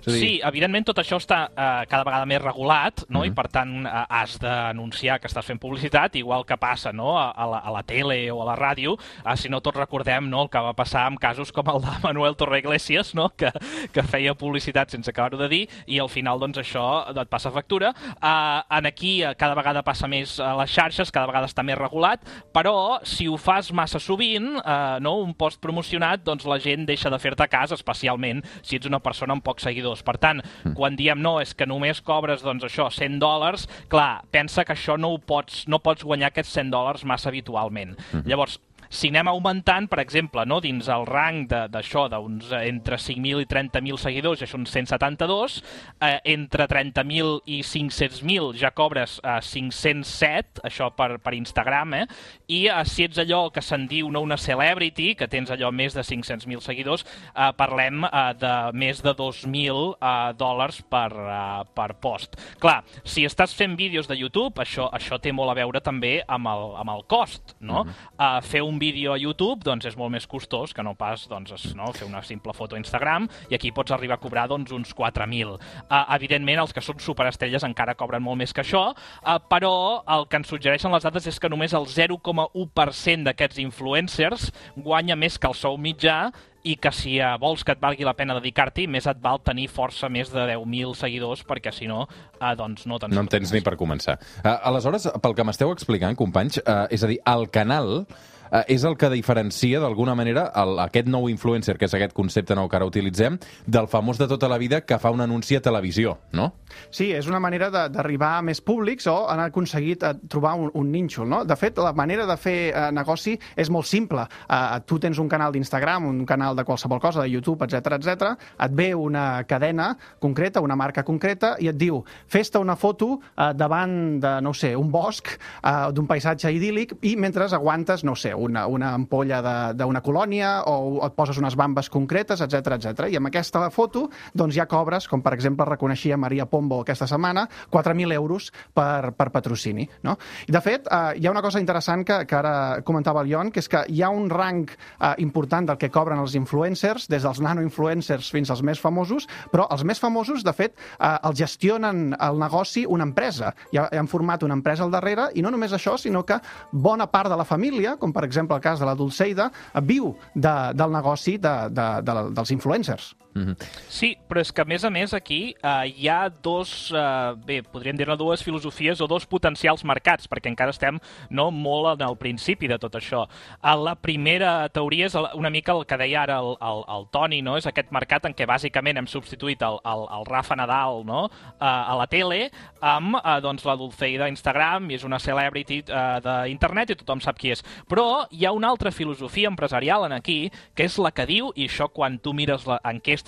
És 0.00 0.12
dir, 0.14 0.20
Sí, 0.20 0.40
evidentment 0.44 0.86
tot 0.88 1.00
això 1.02 1.18
està 1.20 1.40
eh, 1.50 1.86
cada 1.90 2.04
vegada 2.04 2.26
més 2.26 2.40
regulat, 2.42 3.04
no? 3.08 3.20
Mhm. 3.20 3.26
i 3.26 3.34
per 3.36 3.46
tant 3.52 3.86
eh, 3.86 4.04
has 4.08 4.38
d'anunciar 4.40 5.18
que 5.20 5.28
estàs 5.28 5.46
fent 5.46 5.60
publicitat, 5.60 6.16
igual 6.16 6.44
que 6.46 6.56
passa 6.56 6.92
no? 6.92 7.16
a, 7.18 7.30
a, 7.30 7.46
la, 7.46 7.58
a 7.58 7.70
la 7.70 7.82
tele 7.82 8.30
o 8.30 8.40
a 8.42 8.46
la 8.50 8.56
ràdio, 8.56 8.96
eh, 9.24 9.36
si 9.36 9.48
no 9.48 9.60
tots 9.60 9.78
recordem 9.78 10.28
no? 10.30 10.44
el 10.44 10.50
que 10.50 10.60
va 10.60 10.72
passar 10.76 11.06
amb 11.08 11.20
casos 11.20 11.52
com 11.52 11.68
el 11.72 11.82
de 11.84 11.96
Manuel 12.04 12.36
Torre 12.36 12.58
Iglesias, 12.58 13.14
no? 13.14 13.30
que, 13.36 13.50
que 13.92 14.02
feia 14.02 14.34
publicitat 14.34 14.90
sense 14.90 15.10
acabar-ho 15.10 15.38
de 15.40 15.48
dir, 15.48 15.62
i 15.86 16.00
al 16.00 16.08
final 16.08 16.40
doncs, 16.40 16.60
això 16.62 16.86
et 17.10 17.28
passa 17.30 17.52
factura. 17.52 17.92
Eh, 18.16 18.76
en 18.78 18.86
aquí 18.86 19.22
eh, 19.22 19.34
cada 19.38 19.54
vegada 19.58 19.84
passa 19.86 20.08
més 20.08 20.38
a 20.40 20.54
les 20.60 20.70
xarxes, 20.72 21.12
cada 21.12 21.28
vegada 21.30 21.50
està 21.50 21.64
més 21.66 21.78
regulat, 21.78 22.24
però 22.54 23.00
si 23.06 23.28
ho 23.28 23.36
fas 23.40 23.72
massa 23.72 24.00
sovint, 24.00 24.52
eh, 24.60 24.98
no? 25.04 25.18
un 25.20 25.34
post 25.34 25.60
promocionat, 25.60 26.24
doncs 26.24 26.46
la 26.48 26.60
gent 26.62 26.86
deixa 26.88 27.10
de 27.12 27.18
fer-te 27.20 27.46
cas, 27.50 27.74
especialment 27.76 28.42
si 28.62 28.78
ets 28.78 28.88
una 28.88 29.00
persona 29.02 29.36
amb 29.36 29.44
pocs 29.44 29.66
seguidors. 29.68 29.89
Per 30.06 30.16
tant, 30.22 30.40
quan 30.78 30.96
diem 30.96 31.18
no, 31.20 31.40
és 31.42 31.54
que 31.54 31.66
només 31.66 32.00
cobres 32.06 32.44
doncs, 32.46 32.64
això 32.64 32.86
100 32.94 33.18
dòlars, 33.20 33.66
clar, 33.92 34.22
pensa 34.30 34.64
que 34.64 34.72
això 34.76 34.96
no 35.00 35.10
ho 35.14 35.18
pots, 35.18 35.66
no 35.68 35.82
pots 35.82 36.06
guanyar 36.06 36.30
aquests 36.30 36.54
100 36.56 36.70
dòlars 36.70 37.04
massa 37.04 37.28
habitualment. 37.28 37.96
Llavors, 38.24 38.60
si 38.90 39.08
anem 39.12 39.28
augmentant, 39.30 39.86
per 39.88 40.00
exemple, 40.02 40.42
no, 40.50 40.58
dins 40.60 40.88
el 40.90 41.06
rang 41.06 41.44
de- 41.48 41.68
d'això, 41.70 42.08
d'uns 42.10 42.50
eh, 42.50 42.64
entre 42.68 42.98
5.000 42.98 43.44
i 43.44 43.46
30.000 43.46 44.00
seguidors, 44.02 44.40
ja 44.42 44.48
són 44.50 44.66
172, 44.66 45.60
eh, 46.02 46.18
entre 46.34 46.66
30.000 46.66 47.40
i 47.46 47.60
500.000 47.62 48.58
ja 48.58 48.72
cobres 48.74 49.20
eh, 49.22 49.38
507, 49.46 50.64
això 50.66 50.90
per, 50.96 51.20
per 51.22 51.34
Instagram, 51.38 51.94
eh? 52.00 52.06
i 52.50 52.64
eh, 52.66 52.80
si 52.84 53.06
ets 53.06 53.20
allò 53.22 53.44
que 53.54 53.62
se'n 53.62 53.86
diu 53.86 54.10
no 54.10 54.24
una 54.26 54.38
celebrity, 54.40 55.14
que 55.14 55.30
tens 55.30 55.54
allò 55.54 55.70
més 55.70 55.94
de 55.94 56.02
500.000 56.02 56.60
seguidors, 56.66 57.06
eh, 57.30 57.50
parlem 57.56 58.02
eh, 58.10 58.24
de 58.42 58.54
més 58.74 59.04
de 59.06 59.14
2.000 59.14 59.94
eh, 59.94 60.10
dòlars 60.40 60.82
per, 60.90 61.08
eh, 61.14 61.62
per 61.78 61.88
post. 62.02 62.34
Clar, 62.58 62.80
si 63.06 63.22
estàs 63.28 63.54
fent 63.54 63.78
vídeos 63.78 64.10
de 64.10 64.18
YouTube, 64.18 64.58
això, 64.58 64.90
això 64.90 65.20
té 65.22 65.30
molt 65.32 65.54
a 65.54 65.58
veure 65.62 65.78
també 65.80 66.16
amb 66.26 66.50
el, 66.50 66.66
amb 66.82 66.96
el 66.96 67.06
cost, 67.06 67.54
no? 67.60 67.84
uh, 67.86 68.40
fer 68.42 68.62
un 68.66 68.79
vídeo 68.80 69.12
a 69.12 69.18
YouTube 69.20 69.62
doncs, 69.66 69.84
és 69.90 69.96
molt 70.00 70.10
més 70.14 70.26
costós 70.26 70.72
que 70.74 70.82
no 70.82 70.96
pas 70.98 71.26
doncs, 71.30 71.52
es- 71.52 71.74
no? 71.76 71.92
fer 71.92 72.08
una 72.08 72.22
simple 72.26 72.54
foto 72.56 72.74
a 72.74 72.80
Instagram 72.80 73.28
i 73.50 73.54
aquí 73.54 73.70
pots 73.76 73.92
arribar 73.92 74.16
a 74.16 74.22
cobrar 74.24 74.48
doncs, 74.48 74.72
uns 74.72 74.94
4.000. 74.96 75.54
Uh, 75.54 76.02
evidentment, 76.16 76.64
els 76.64 76.72
que 76.74 76.82
són 76.82 76.98
superestrelles 76.98 77.62
encara 77.68 77.94
cobren 77.94 78.24
molt 78.24 78.40
més 78.40 78.54
que 78.56 78.64
això, 78.64 78.88
uh, 78.96 79.38
però 79.52 79.74
el 80.16 80.26
que 80.32 80.40
ens 80.40 80.48
suggereixen 80.50 80.90
les 80.90 81.04
dades 81.06 81.26
és 81.30 81.38
que 81.38 81.52
només 81.52 81.76
el 81.76 81.86
0,1% 81.86 83.24
d'aquests 83.28 83.60
influencers 83.62 84.50
guanya 84.76 85.16
més 85.18 85.38
que 85.38 85.50
el 85.50 85.54
sou 85.58 85.76
mitjà 85.78 86.30
i 86.68 86.74
que 86.76 86.90
si 86.92 87.14
eh, 87.16 87.28
vols 87.40 87.62
que 87.64 87.72
et 87.72 87.80
valgui 87.80 88.04
la 88.04 88.12
pena 88.12 88.34
dedicar-t'hi, 88.36 88.84
més 88.92 89.06
et 89.08 89.20
val 89.24 89.38
tenir 89.40 89.64
força 89.72 90.10
més 90.12 90.28
de 90.28 90.42
10.000 90.50 90.92
seguidors, 90.98 91.40
perquè 91.48 91.72
si 91.72 91.88
no, 91.88 92.02
eh, 92.36 92.50
doncs 92.58 92.84
no 92.90 92.98
te'n 93.00 93.14
no 93.16 93.22
en 93.24 93.30
tens 93.32 93.52
ni 93.54 93.62
per 93.64 93.78
començar. 93.80 94.18
Uh, 94.44 94.58
aleshores, 94.68 95.08
pel 95.24 95.36
que 95.38 95.46
m'esteu 95.48 95.72
explicant, 95.72 96.18
companys, 96.20 96.60
uh, 96.60 96.84
és 96.92 97.00
a 97.00 97.08
dir, 97.08 97.16
el 97.32 97.48
canal 97.48 98.04
uh, 98.50 98.64
és 98.68 98.84
el 98.84 98.96
que 99.00 99.10
diferencia 99.10 99.80
d'alguna 99.80 100.14
manera 100.18 100.50
el, 100.60 100.78
aquest 100.86 101.08
nou 101.10 101.28
influencer, 101.30 101.76
que 101.78 101.88
és 101.88 101.94
aquest 101.96 102.14
concepte 102.16 102.56
nou 102.58 102.68
que 102.68 102.78
ara 102.78 102.88
utilitzem, 102.88 103.38
del 103.66 103.88
famós 103.90 104.18
de 104.20 104.28
tota 104.30 104.48
la 104.50 104.58
vida 104.58 104.82
que 104.84 104.98
fa 104.98 105.12
un 105.14 105.20
anunci 105.24 105.56
a 105.56 105.62
televisió, 105.64 106.18
no? 106.32 106.50
Sí, 106.90 107.10
és 107.12 107.26
una 107.30 107.40
manera 107.42 107.70
d'arribar 107.70 108.36
a 108.38 108.42
més 108.46 108.60
públics 108.62 109.06
o 109.10 109.16
han 109.30 109.42
aconseguit 109.44 110.04
eh, 110.06 110.14
trobar 110.30 110.54
un, 110.58 110.70
un 110.74 110.90
nínxol, 110.92 111.28
no? 111.28 111.42
De 111.44 111.56
fet, 111.58 111.78
la 111.78 111.92
manera 111.96 112.26
de 112.28 112.36
fer 112.40 112.58
eh, 112.70 112.86
negoci 112.94 113.36
és 113.56 113.70
molt 113.70 113.88
simple. 113.88 114.26
Uh, 114.50 114.78
tu 114.86 114.98
tens 115.02 115.18
un 115.22 115.28
canal 115.30 115.52
d'Instagram, 115.54 116.06
un 116.08 116.24
canal 116.28 116.56
de 116.58 116.64
qualsevol 116.66 117.00
cosa, 117.02 117.22
de 117.22 117.30
YouTube, 117.30 117.64
etc 117.66 117.96
etc. 117.96 118.34
et 118.58 118.74
ve 118.76 118.90
una 118.94 119.44
cadena 119.48 119.92
concreta, 120.18 120.60
una 120.60 120.76
marca 120.76 121.04
concreta, 121.06 121.54
i 121.60 121.70
et 121.70 121.78
diu, 121.78 122.02
fes-te 122.30 122.60
una 122.60 122.76
foto 122.76 123.12
uh, 123.16 123.50
davant 123.56 124.20
de, 124.22 124.34
no 124.44 124.52
sé, 124.56 124.74
un 124.76 124.90
bosc, 124.92 125.32
uh, 125.62 125.90
d'un 125.94 126.08
paisatge 126.10 126.52
idíl·lic, 126.56 126.96
i 127.06 127.16
mentre 127.16 127.48
aguantes, 127.50 128.04
no 128.04 128.14
sé, 128.14 128.34
una, 128.40 128.66
una 128.66 128.94
ampolla 128.96 129.40
d'una 129.76 130.02
colònia 130.04 130.52
o 130.70 131.00
et 131.06 131.16
poses 131.16 131.38
unes 131.40 131.56
bambes 131.58 131.90
concretes, 131.92 132.40
etc 132.40 132.76
etc. 132.76 133.08
I 133.10 133.18
amb 133.20 133.30
aquesta 133.30 133.66
foto 133.74 134.06
doncs 134.34 134.56
ja 134.56 134.66
cobres, 134.70 135.08
com 135.08 135.22
per 135.22 135.34
exemple 135.36 135.66
reconeixia 135.68 136.18
Maria 136.20 136.46
Pombo 136.50 136.80
aquesta 136.82 137.08
setmana, 137.10 137.46
4.000 137.70 138.16
euros 138.16 138.50
per, 138.74 139.12
per 139.16 139.30
patrocini. 139.34 139.86
No? 140.06 140.16
I 140.48 140.54
de 140.54 140.62
fet, 140.64 140.88
eh, 140.90 141.20
hi 141.20 141.26
ha 141.26 141.34
una 141.34 141.42
cosa 141.44 141.60
interessant 141.62 142.04
que, 142.06 142.22
que 142.26 142.38
ara 142.38 142.54
comentava 142.86 143.22
el 143.24 143.30
Ion, 143.32 143.52
que 143.52 143.62
és 143.62 143.68
que 143.70 143.84
hi 143.88 144.02
ha 144.02 144.10
un 144.14 144.28
rang 144.30 144.66
eh, 144.70 145.14
important 145.24 145.70
del 145.70 145.80
que 145.80 145.90
cobren 145.92 146.20
els 146.22 146.36
influencers, 146.38 147.08
des 147.10 147.26
dels 147.26 147.42
nano-influencers 147.44 148.30
fins 148.32 148.50
als 148.52 148.64
més 148.66 148.80
famosos, 148.80 149.28
però 149.52 149.66
els 149.74 149.84
més 149.84 150.00
famosos, 150.00 150.44
de 150.46 150.54
fet, 150.56 150.76
eh, 150.98 151.16
els 151.28 151.38
gestionen 151.40 152.10
el 152.18 152.40
negoci 152.40 152.86
una 152.88 153.06
empresa. 153.08 153.54
Ja 153.74 153.88
han 153.90 154.08
format 154.10 154.44
una 154.46 154.56
empresa 154.58 154.86
al 154.86 154.94
darrere, 154.94 155.30
i 155.34 155.44
no 155.44 155.52
només 155.52 155.74
això, 155.76 155.96
sinó 155.98 156.24
que 156.26 156.40
bona 156.72 157.08
part 157.10 157.30
de 157.30 157.38
la 157.38 157.46
família, 157.48 157.96
com 158.00 158.14
per 158.14 158.24
exemple 158.30 158.56
el 158.56 158.64
cas 158.64 158.80
de 158.80 158.88
la 158.88 158.96
Dulceida, 158.98 159.50
viu 159.82 160.14
de, 160.34 160.54
del 160.78 160.94
negoci 160.94 161.36
de, 161.42 161.56
de, 161.74 161.88
de, 162.06 162.20
dels 162.36 162.54
influencers. 162.56 163.12
Mm 163.32 163.42
-hmm. 163.42 163.56
Sí, 163.88 164.18
però 164.28 164.40
és 164.40 164.52
que 164.52 164.62
a 164.62 164.64
més 164.64 164.84
a 164.84 164.90
més 164.90 165.14
aquí 165.14 165.54
eh, 165.62 165.94
hi 165.96 166.08
ha 166.08 166.28
dos, 166.28 166.92
eh, 166.92 167.34
bé, 167.46 167.62
podríem 167.62 167.96
dir-ne 167.96 168.16
dues 168.16 168.42
filosofies 168.42 169.00
o 169.00 169.06
dos 169.06 169.26
potencials 169.26 169.84
mercats, 169.84 170.28
perquè 170.28 170.48
encara 170.48 170.70
estem 170.70 170.98
no 171.30 171.50
molt 171.50 172.00
en 172.00 172.08
el 172.08 172.16
principi 172.16 172.66
de 172.66 172.78
tot 172.78 172.94
això. 172.94 173.28
Eh, 173.62 173.76
la 173.76 173.94
primera 173.94 174.68
teoria 174.68 175.06
és 175.06 175.14
una 175.34 175.50
mica 175.50 175.72
el 175.72 175.86
que 175.86 175.96
deia 175.96 176.22
ara 176.22 176.38
el, 176.38 176.56
el, 176.60 176.84
el 176.88 177.06
Toni, 177.10 177.42
no? 177.42 177.56
és 177.56 177.66
aquest 177.66 177.90
mercat 177.92 178.24
en 178.24 178.34
què 178.34 178.46
bàsicament 178.46 178.96
hem 178.96 179.06
substituït 179.06 179.62
el, 179.62 179.78
el, 179.84 180.06
el 180.18 180.26
Rafa 180.26 180.56
Nadal 180.56 181.04
no? 181.06 181.30
eh, 181.60 181.64
a 181.64 181.94
la 181.96 182.06
tele 182.06 182.50
amb 182.80 183.16
eh, 183.16 183.40
doncs, 183.40 183.64
la 183.64 183.76
Dulceida 183.76 184.24
a 184.24 184.28
Instagram, 184.28 184.90
i 184.90 184.94
és 184.94 185.04
una 185.04 185.18
celebrity 185.18 185.84
eh, 185.86 186.20
d'internet 186.24 186.90
i 186.90 186.94
tothom 186.96 187.20
sap 187.20 187.38
qui 187.38 187.52
és. 187.52 187.62
Però 187.88 188.26
hi 188.30 188.44
ha 188.44 188.52
una 188.52 188.68
altra 188.68 188.90
filosofia 188.90 189.48
empresarial 189.48 190.04
en 190.06 190.12
aquí, 190.12 190.50
que 190.74 190.84
és 190.84 190.98
la 190.98 191.12
que 191.14 191.26
diu, 191.26 191.52
i 191.54 191.68
això 191.68 191.88
quan 191.92 192.18
tu 192.18 192.34
mires 192.36 192.66
la, 192.66 192.80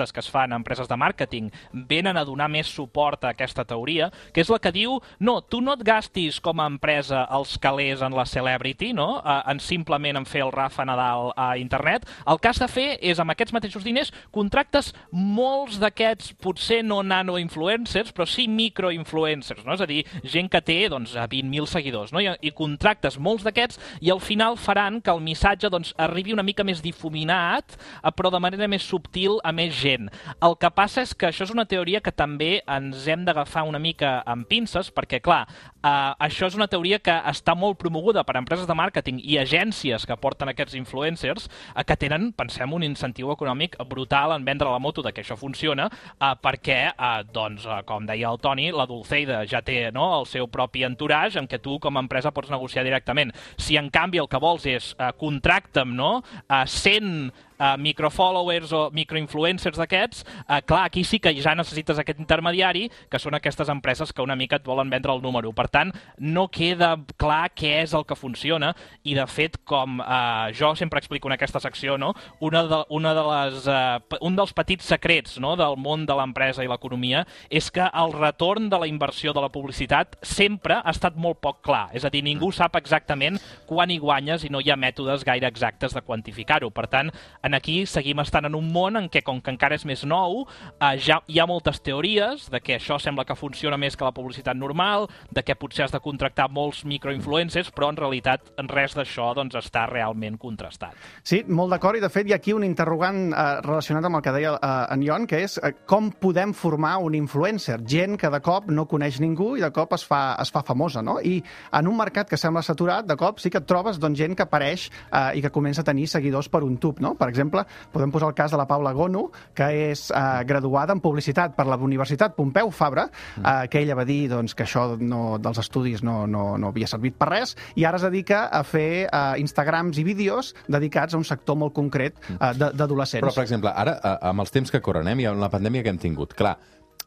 enquestes 0.03 0.13
que 0.13 0.21
es 0.21 0.31
fan 0.31 0.53
a 0.53 0.57
empreses 0.57 0.89
de 0.89 0.97
màrqueting 0.97 1.51
venen 1.73 2.17
a 2.17 2.25
donar 2.25 2.49
més 2.51 2.67
suport 2.67 3.25
a 3.25 3.33
aquesta 3.33 3.65
teoria, 3.65 4.11
que 4.33 4.41
és 4.43 4.51
la 4.51 4.59
que 4.59 4.73
diu 4.73 5.01
no, 5.21 5.41
tu 5.41 5.61
no 5.61 5.75
et 5.75 5.85
gastis 5.85 6.41
com 6.41 6.61
a 6.61 6.67
empresa 6.67 7.27
els 7.31 7.57
calés 7.59 8.03
en 8.03 8.15
la 8.15 8.27
celebrity, 8.27 8.93
no? 8.93 9.23
Eh, 9.23 9.39
en 9.53 9.61
simplement 9.61 10.19
en 10.19 10.27
fer 10.27 10.43
el 10.43 10.53
Rafa 10.53 10.85
Nadal 10.85 11.33
a 11.37 11.57
internet. 11.59 12.07
El 12.27 12.41
que 12.41 12.49
has 12.49 12.59
de 12.59 12.69
fer 12.69 12.99
és, 13.01 13.21
amb 13.21 13.33
aquests 13.33 13.55
mateixos 13.55 13.85
diners, 13.85 14.13
contractes 14.33 14.93
molts 15.13 15.79
d'aquests, 15.81 16.35
potser 16.43 16.83
no 16.85 17.03
nano-influencers, 17.03 18.13
però 18.13 18.27
sí 18.27 18.49
micro-influencers, 18.49 19.65
no? 19.67 19.77
És 19.77 19.85
a 19.85 19.89
dir, 19.89 20.03
gent 20.25 20.51
que 20.51 20.63
té 20.63 20.81
doncs, 20.93 21.15
a 21.17 21.29
20.000 21.29 21.71
seguidors, 21.71 22.13
no? 22.13 22.21
I, 22.23 22.33
i 22.43 22.55
contractes 22.57 23.19
molts 23.19 23.47
d'aquests 23.47 23.79
i 24.03 24.11
al 24.13 24.23
final 24.23 24.59
faran 24.61 25.01
que 25.03 25.13
el 25.13 25.23
missatge 25.23 25.71
doncs, 25.73 25.95
arribi 26.01 26.35
una 26.35 26.47
mica 26.47 26.65
més 26.67 26.83
difuminat, 26.83 27.77
eh, 28.03 28.13
però 28.15 28.33
de 28.33 28.43
manera 28.43 28.69
més 28.71 28.85
subtil 28.87 29.39
a 29.45 29.53
més 29.55 29.75
gent. 29.83 30.09
El 30.43 30.57
que 30.61 30.71
passa 30.75 31.03
és 31.03 31.15
que 31.19 31.29
això 31.31 31.47
és 31.47 31.53
una 31.55 31.67
teoria 31.69 32.03
que 32.05 32.15
també 32.15 32.53
ens 32.71 33.07
hem 33.11 33.27
d'agafar 33.27 33.65
una 33.69 33.81
mica 33.83 34.21
amb 34.29 34.47
pinces, 34.49 34.93
perquè, 34.95 35.21
clar, 35.25 35.43
eh, 35.83 36.13
això 36.27 36.49
és 36.49 36.57
una 36.59 36.69
teoria 36.71 37.01
que 37.03 37.15
està 37.33 37.57
molt 37.59 37.79
promoguda 37.81 38.25
per 38.25 38.39
empreses 38.41 38.69
de 38.69 38.77
màrqueting 38.79 39.21
i 39.23 39.39
agències 39.43 40.07
que 40.07 40.19
porten 40.21 40.53
aquests 40.53 40.77
influencers, 40.79 41.49
eh, 41.75 41.85
que 41.85 41.99
tenen, 41.99 42.31
pensem, 42.37 42.73
un 42.73 42.87
incentiu 42.87 43.33
econòmic 43.35 43.77
brutal 43.91 44.37
en 44.37 44.47
vendre 44.47 44.71
la 44.71 44.81
moto 44.83 45.03
de 45.03 45.13
que 45.13 45.25
això 45.25 45.37
funciona, 45.39 45.89
eh, 45.91 46.35
perquè, 46.43 46.81
eh, 46.93 47.25
doncs, 47.33 47.67
eh, 47.67 47.83
com 47.87 48.07
deia 48.07 48.31
el 48.31 48.41
Toni, 48.43 48.71
la 48.73 48.87
Dulceida 48.87 49.43
ja 49.47 49.63
té 49.63 49.91
no, 49.93 50.21
el 50.21 50.27
seu 50.27 50.49
propi 50.49 50.85
entourage 50.87 51.39
en 51.39 51.49
què 51.49 51.61
tu 51.63 51.79
com 51.83 51.97
a 51.97 52.05
empresa 52.05 52.33
pots 52.35 52.51
negociar 52.51 52.85
directament. 52.85 53.33
Si 53.57 53.77
en 53.77 53.91
canvi 53.91 54.21
el 54.23 54.29
que 54.29 54.41
vols 54.43 54.67
és 54.67 54.93
eh, 54.99 55.13
contracta'm 55.19 55.97
no, 55.97 56.13
a 56.49 56.65
100 56.67 57.33
uh, 57.63 57.77
microfollowers 57.79 58.73
o 58.75 58.83
microinfluencers 58.95 59.79
d'aquests, 59.79 60.25
uh, 60.43 60.59
clar, 60.67 60.85
aquí 60.89 61.05
sí 61.07 61.21
que 61.23 61.33
ja 61.39 61.55
necessites 61.55 62.01
aquest 62.03 62.21
intermediari, 62.23 62.89
que 63.11 63.21
són 63.23 63.39
aquestes 63.39 63.71
empreses 63.73 64.13
que 64.13 64.25
una 64.25 64.37
mica 64.37 64.59
et 64.59 64.67
volen 64.67 64.91
vendre 64.91 65.15
el 65.15 65.23
número. 65.23 65.53
Per 65.55 65.69
tant, 65.71 65.93
no 66.19 66.49
queda 66.53 66.97
clar 67.21 67.53
què 67.55 67.79
és 67.83 67.95
el 67.95 68.07
que 68.09 68.19
funciona 68.19 68.73
i, 69.03 69.15
de 69.15 69.27
fet, 69.31 69.61
com 69.69 70.01
uh, 70.03 70.51
jo 70.57 70.75
sempre 70.79 71.01
explico 71.01 71.31
en 71.31 71.37
aquesta 71.37 71.63
secció, 71.63 71.97
no? 71.99 72.13
una 72.41 72.65
de, 72.67 72.83
una 72.91 73.15
de 73.15 73.25
les, 73.29 73.67
uh, 73.71 74.19
un 74.25 74.37
dels 74.37 74.55
petits 74.57 74.89
secrets 74.89 75.39
no? 75.43 75.55
del 75.57 75.79
món 75.81 76.07
de 76.09 76.17
l'empresa 76.19 76.65
i 76.65 76.71
l'economia 76.71 77.25
és 77.51 77.71
que 77.71 77.85
el 77.87 78.15
retorn 78.17 78.69
de 78.73 78.81
la 78.81 78.89
inversió 78.91 79.33
de 79.33 79.43
la 79.45 79.51
publicitat 79.53 80.17
sempre 80.23 80.79
ha 80.81 80.93
estat 80.93 81.17
molt 81.17 81.41
poc 81.43 81.63
clar. 81.67 81.87
És 81.95 82.05
a 82.05 82.11
dir, 82.13 82.25
ningú 82.25 82.51
sap 82.55 82.77
exactament 82.81 83.39
quan 83.69 83.91
hi 83.91 83.99
guanyes 84.03 84.47
i 84.47 84.51
no 84.53 84.61
hi 84.61 84.73
ha 84.73 84.79
mètodes 84.79 85.25
gaire 85.27 85.49
exactes 85.49 85.95
de 85.95 86.03
quantificar-ho. 86.03 86.71
Per 86.73 86.87
tant, 86.91 87.13
en 87.43 87.52
aquí 87.55 87.85
seguim 87.87 88.21
estant 88.23 88.47
en 88.49 88.57
un 88.59 88.71
món 88.73 88.97
en 88.99 89.09
què, 89.13 89.23
com 89.27 89.41
que 89.41 89.53
encara 89.53 89.77
és 89.79 89.85
més 89.89 90.05
nou, 90.09 90.45
eh, 90.79 90.97
ja 91.03 91.21
hi 91.27 91.41
ha 91.41 91.47
moltes 91.49 91.81
teories 91.85 92.49
de 92.53 92.61
que 92.61 92.77
això 92.79 92.99
sembla 93.03 93.27
que 93.29 93.37
funciona 93.39 93.79
més 93.81 93.97
que 93.97 94.07
la 94.07 94.15
publicitat 94.15 94.57
normal, 94.59 95.09
de 95.31 95.43
que 95.43 95.57
potser 95.59 95.87
has 95.87 95.95
de 95.95 96.01
contractar 96.03 96.49
molts 96.51 96.85
microinfluencers, 96.89 97.73
però 97.75 97.91
en 97.93 98.01
realitat 98.01 98.53
res 98.71 98.97
d'això 98.97 99.33
doncs, 99.37 99.57
està 99.59 99.85
realment 99.91 100.39
contrastat. 100.41 100.97
Sí, 101.23 101.43
molt 101.49 101.73
d'acord, 101.75 101.99
i 101.99 102.05
de 102.05 102.11
fet 102.13 102.29
hi 102.29 102.37
ha 102.37 102.41
aquí 102.41 102.55
un 102.57 102.65
interrogant 102.67 103.25
eh, 103.33 103.47
relacionat 103.65 104.09
amb 104.09 104.19
el 104.19 104.25
que 104.25 104.35
deia 104.37 104.55
eh, 104.57 104.73
en 104.95 105.05
Ion, 105.07 105.27
que 105.31 105.43
és 105.47 105.59
eh, 105.59 105.75
com 105.89 106.11
podem 106.23 106.55
formar 106.57 106.97
un 107.05 107.17
influencer? 107.19 107.81
Gent 107.89 108.19
que 108.21 108.31
de 108.33 108.41
cop 108.45 108.71
no 108.71 108.87
coneix 108.91 109.21
ningú 109.23 109.53
i 109.59 109.65
de 109.65 109.73
cop 109.75 109.95
es 109.97 110.07
fa, 110.09 110.23
es 110.43 110.53
fa 110.55 110.65
famosa, 110.67 111.03
no? 111.05 111.19
I 111.21 111.39
en 111.73 111.91
un 111.91 111.99
mercat 111.99 112.31
que 112.31 112.41
sembla 112.41 112.63
saturat, 112.65 113.07
de 113.07 113.17
cop 113.19 113.41
sí 113.43 113.51
que 113.51 113.61
et 113.63 113.69
trobes 113.69 113.99
doncs, 114.03 114.19
gent 114.19 114.37
que 114.39 114.47
apareix 114.47 114.89
eh, 114.89 115.39
i 115.39 115.43
que 115.45 115.53
comença 115.55 115.83
a 115.83 115.89
tenir 115.89 116.09
seguidors 116.11 116.49
per 116.53 116.63
un 116.67 116.79
tub, 116.83 117.01
no? 117.03 117.15
Per 117.19 117.29
exemple, 117.29 117.42
podem 117.51 118.11
posar 118.13 118.29
el 118.29 118.35
cas 118.35 118.51
de 118.53 118.57
la 118.61 118.67
Paula 118.67 118.93
Gono, 118.93 119.31
que 119.55 119.91
és 119.91 120.11
eh, 120.11 120.45
graduada 120.45 120.93
en 120.93 121.01
publicitat 121.01 121.57
per 121.57 121.67
la 121.67 121.77
Universitat 121.77 122.37
Pompeu 122.37 122.71
Fabra, 122.71 123.09
eh, 123.39 123.69
que 123.69 123.81
ella 123.81 123.95
va 123.99 124.05
dir 124.05 124.29
doncs, 124.31 124.55
que 124.55 124.63
això 124.65 124.97
no, 125.01 125.39
dels 125.43 125.59
estudis 125.59 126.03
no, 126.03 126.27
no, 126.27 126.57
no 126.59 126.69
havia 126.69 126.87
servit 126.87 127.17
per 127.19 127.29
res, 127.31 127.57
i 127.75 127.85
ara 127.85 127.97
es 127.97 128.03
dedica 128.07 128.47
a 128.53 128.63
fer 128.65 129.09
eh, 129.09 129.41
Instagrams 129.43 129.99
i 129.99 130.05
vídeos 130.05 130.55
dedicats 130.69 131.15
a 131.15 131.19
un 131.19 131.25
sector 131.25 131.57
molt 131.57 131.73
concret 131.75 132.15
eh, 132.29 132.53
de- 132.55 132.73
d'adolescents. 132.77 133.25
Però, 133.25 133.35
per 133.35 133.45
exemple, 133.45 133.73
ara, 133.75 133.99
eh, 134.03 134.19
amb 134.31 134.41
els 134.45 134.51
temps 134.55 134.71
que 134.71 134.81
corren, 134.81 135.09
eh, 135.09 135.17
i 135.23 135.27
amb 135.27 135.41
la 135.41 135.51
pandèmia 135.51 135.83
que 135.83 135.91
hem 135.91 135.99
tingut, 135.99 136.35
clar, 136.35 136.57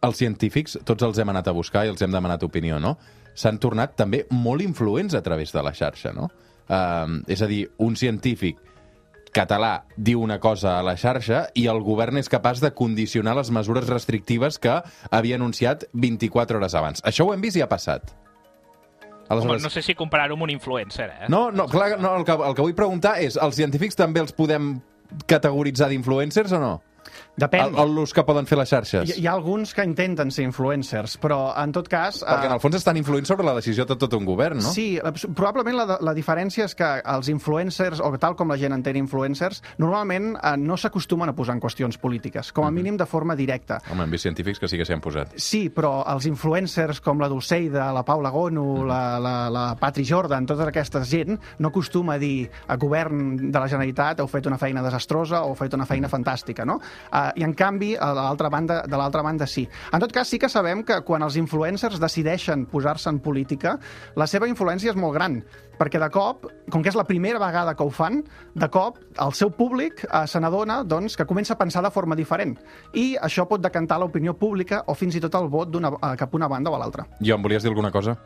els 0.06 0.18
científics, 0.18 0.78
tots 0.86 1.04
els 1.04 1.18
hem 1.18 1.30
anat 1.32 1.48
a 1.48 1.54
buscar 1.56 1.86
i 1.86 1.90
els 1.90 2.02
hem 2.02 2.12
demanat 2.12 2.44
opinió, 2.44 2.80
no? 2.80 2.98
S'han 3.36 3.58
tornat 3.60 3.96
també 3.98 4.26
molt 4.32 4.62
influents 4.62 5.16
a 5.16 5.22
través 5.24 5.52
de 5.52 5.64
la 5.64 5.74
xarxa, 5.74 6.14
no? 6.14 6.30
Uh, 6.66 7.20
és 7.28 7.42
a 7.42 7.48
dir, 7.50 7.68
un 7.84 7.96
científic 8.00 8.58
català 9.36 9.86
diu 9.98 10.22
una 10.24 10.40
cosa 10.40 10.78
a 10.80 10.84
la 10.86 10.96
xarxa 11.00 11.46
i 11.60 11.68
el 11.72 11.82
govern 11.84 12.22
és 12.22 12.32
capaç 12.32 12.62
de 12.64 12.72
condicionar 12.76 13.36
les 13.38 13.52
mesures 13.52 13.90
restrictives 13.92 14.60
que 14.62 14.80
havia 15.12 15.40
anunciat 15.40 15.86
24 15.94 16.62
hores 16.62 16.76
abans. 16.76 17.04
Això 17.04 17.28
ho 17.28 17.34
hem 17.36 17.44
vist 17.44 17.60
i 17.60 17.66
ha 17.66 17.70
passat. 17.72 18.16
Home, 19.30 19.58
no 19.58 19.72
sé 19.74 19.82
si 19.82 19.96
comparar-ho 19.98 20.36
amb 20.38 20.46
un 20.46 20.52
influencer, 20.54 21.08
eh? 21.10 21.30
No, 21.34 21.48
no, 21.52 21.66
clar, 21.68 21.96
no 21.98 22.14
el, 22.20 22.26
que, 22.28 22.34
el 22.36 22.54
que 22.54 22.62
vull 22.62 22.76
preguntar 22.78 23.16
és, 23.26 23.40
els 23.42 23.58
científics 23.58 23.98
també 23.98 24.22
els 24.22 24.36
podem 24.38 24.76
categoritzar 25.30 25.90
d'influencers 25.90 26.54
o 26.54 26.60
no? 26.62 26.76
Depèn. 27.38 27.76
El- 27.76 27.94
L'ús 27.96 28.14
que 28.14 28.24
poden 28.24 28.46
fer 28.48 28.58
les 28.58 28.70
xarxes. 28.70 29.10
Hi, 29.10 29.22
hi 29.22 29.28
ha 29.28 29.34
alguns 29.34 29.74
que 29.74 29.84
intenten 29.84 30.32
ser 30.32 30.44
influencers, 30.48 31.18
però 31.22 31.54
en 31.62 31.72
tot 31.76 31.88
cas... 31.92 32.22
Perquè 32.24 32.46
en 32.48 32.52
eh, 32.52 32.56
el 32.56 32.62
fons 32.64 32.76
estan 32.80 32.98
influint 32.98 33.26
sobre 33.28 33.46
la 33.46 33.54
decisió 33.56 33.86
de 33.86 33.96
tot 33.96 34.14
un 34.18 34.26
govern, 34.26 34.58
no? 34.64 34.72
Sí, 34.72 34.98
abs- 35.00 35.28
probablement 35.36 35.78
la, 35.78 35.98
la 36.02 36.14
diferència 36.16 36.66
és 36.66 36.76
que 36.76 36.88
els 37.04 37.30
influencers, 37.30 38.00
o 38.04 38.12
tal 38.18 38.36
com 38.36 38.50
la 38.52 38.58
gent 38.58 38.74
entén 38.76 38.96
influencers, 39.00 39.62
normalment 39.78 40.36
eh, 40.38 40.56
no 40.58 40.78
s'acostumen 40.78 41.30
a 41.30 41.36
posar 41.36 41.56
en 41.58 41.62
qüestions 41.64 41.98
polítiques, 42.02 42.52
com 42.56 42.66
a 42.66 42.72
Mhm. 42.72 42.76
mínim 42.76 42.98
de 42.98 43.06
forma 43.06 43.36
directa. 43.36 43.82
Home, 43.92 44.04
hem 44.04 44.12
vist 44.12 44.24
científics 44.24 44.60
que 44.60 44.68
sí 44.68 44.78
que 44.78 44.86
s'hi 44.86 44.94
han 44.94 45.02
posat. 45.02 45.34
Sí, 45.38 45.70
però 45.70 46.04
els 46.14 46.26
influencers 46.26 47.02
com 47.02 47.20
la 47.20 47.28
Dulceida, 47.30 47.92
la 47.94 48.04
Paula 48.04 48.30
Gono, 48.30 48.86
la, 48.86 49.20
la, 49.20 49.50
la 49.50 49.76
Patri 49.80 50.06
Jordan, 50.06 50.46
tota 50.46 50.68
aquesta 50.70 51.04
gent, 51.06 51.40
no 51.60 51.68
acostuma 51.70 52.16
a 52.16 52.18
dir 52.20 52.50
a 52.68 52.76
govern 52.78 53.52
de 53.52 53.60
la 53.60 53.68
Generalitat 53.68 54.20
heu 54.20 54.28
fet 54.28 54.46
una 54.48 54.58
feina 54.58 54.82
desastrosa 54.84 55.44
o 55.44 55.50
heu 55.52 55.56
fet 55.60 55.74
una 55.74 55.86
feina 55.86 56.10
fantàstica, 56.10 56.66
no? 56.66 56.80
Uh, 57.12 57.32
I 57.36 57.46
en 57.48 57.54
canvi, 57.58 57.94
a 57.96 58.12
l'altra 58.16 58.50
banda, 58.54 58.82
de 58.88 59.00
l'altra 59.00 59.24
banda 59.26 59.48
sí. 59.48 59.66
En 59.94 60.04
tot 60.04 60.14
cas, 60.16 60.30
sí 60.30 60.40
que 60.42 60.50
sabem 60.52 60.84
que 60.86 61.02
quan 61.08 61.24
els 61.26 61.38
influencers 61.40 62.00
decideixen 62.02 62.66
posar-se 62.72 63.10
en 63.12 63.20
política, 63.24 63.78
la 64.16 64.28
seva 64.28 64.50
influència 64.50 64.94
és 64.94 65.00
molt 65.00 65.16
gran, 65.16 65.40
perquè 65.80 66.00
de 66.02 66.10
cop, 66.14 66.48
com 66.72 66.84
que 66.84 66.92
és 66.92 66.98
la 66.98 67.06
primera 67.08 67.40
vegada 67.42 67.76
que 67.76 67.84
ho 67.84 67.92
fan, 67.94 68.22
de 68.56 68.70
cop 68.72 69.00
el 69.22 69.34
seu 69.38 69.52
públic 69.52 70.06
eh, 70.06 70.24
se 70.28 70.40
n'adona 70.42 70.82
doncs, 70.84 71.18
que 71.20 71.28
comença 71.28 71.56
a 71.56 71.60
pensar 71.60 71.84
de 71.86 71.92
forma 71.92 72.16
diferent. 72.16 72.56
I 72.94 73.16
això 73.22 73.48
pot 73.50 73.64
decantar 73.64 74.00
l'opinió 74.02 74.36
pública 74.40 74.84
o 74.88 74.96
fins 74.98 75.16
i 75.16 75.24
tot 75.24 75.36
el 75.40 75.50
vot 75.52 75.76
eh, 75.76 76.16
cap 76.20 76.32
a 76.32 76.38
una 76.38 76.52
banda 76.52 76.72
o 76.72 76.76
a 76.76 76.82
l'altra. 76.82 77.08
Jo, 77.22 77.36
em 77.36 77.46
volies 77.46 77.64
dir 77.64 77.72
alguna 77.72 77.92
cosa? 77.92 78.18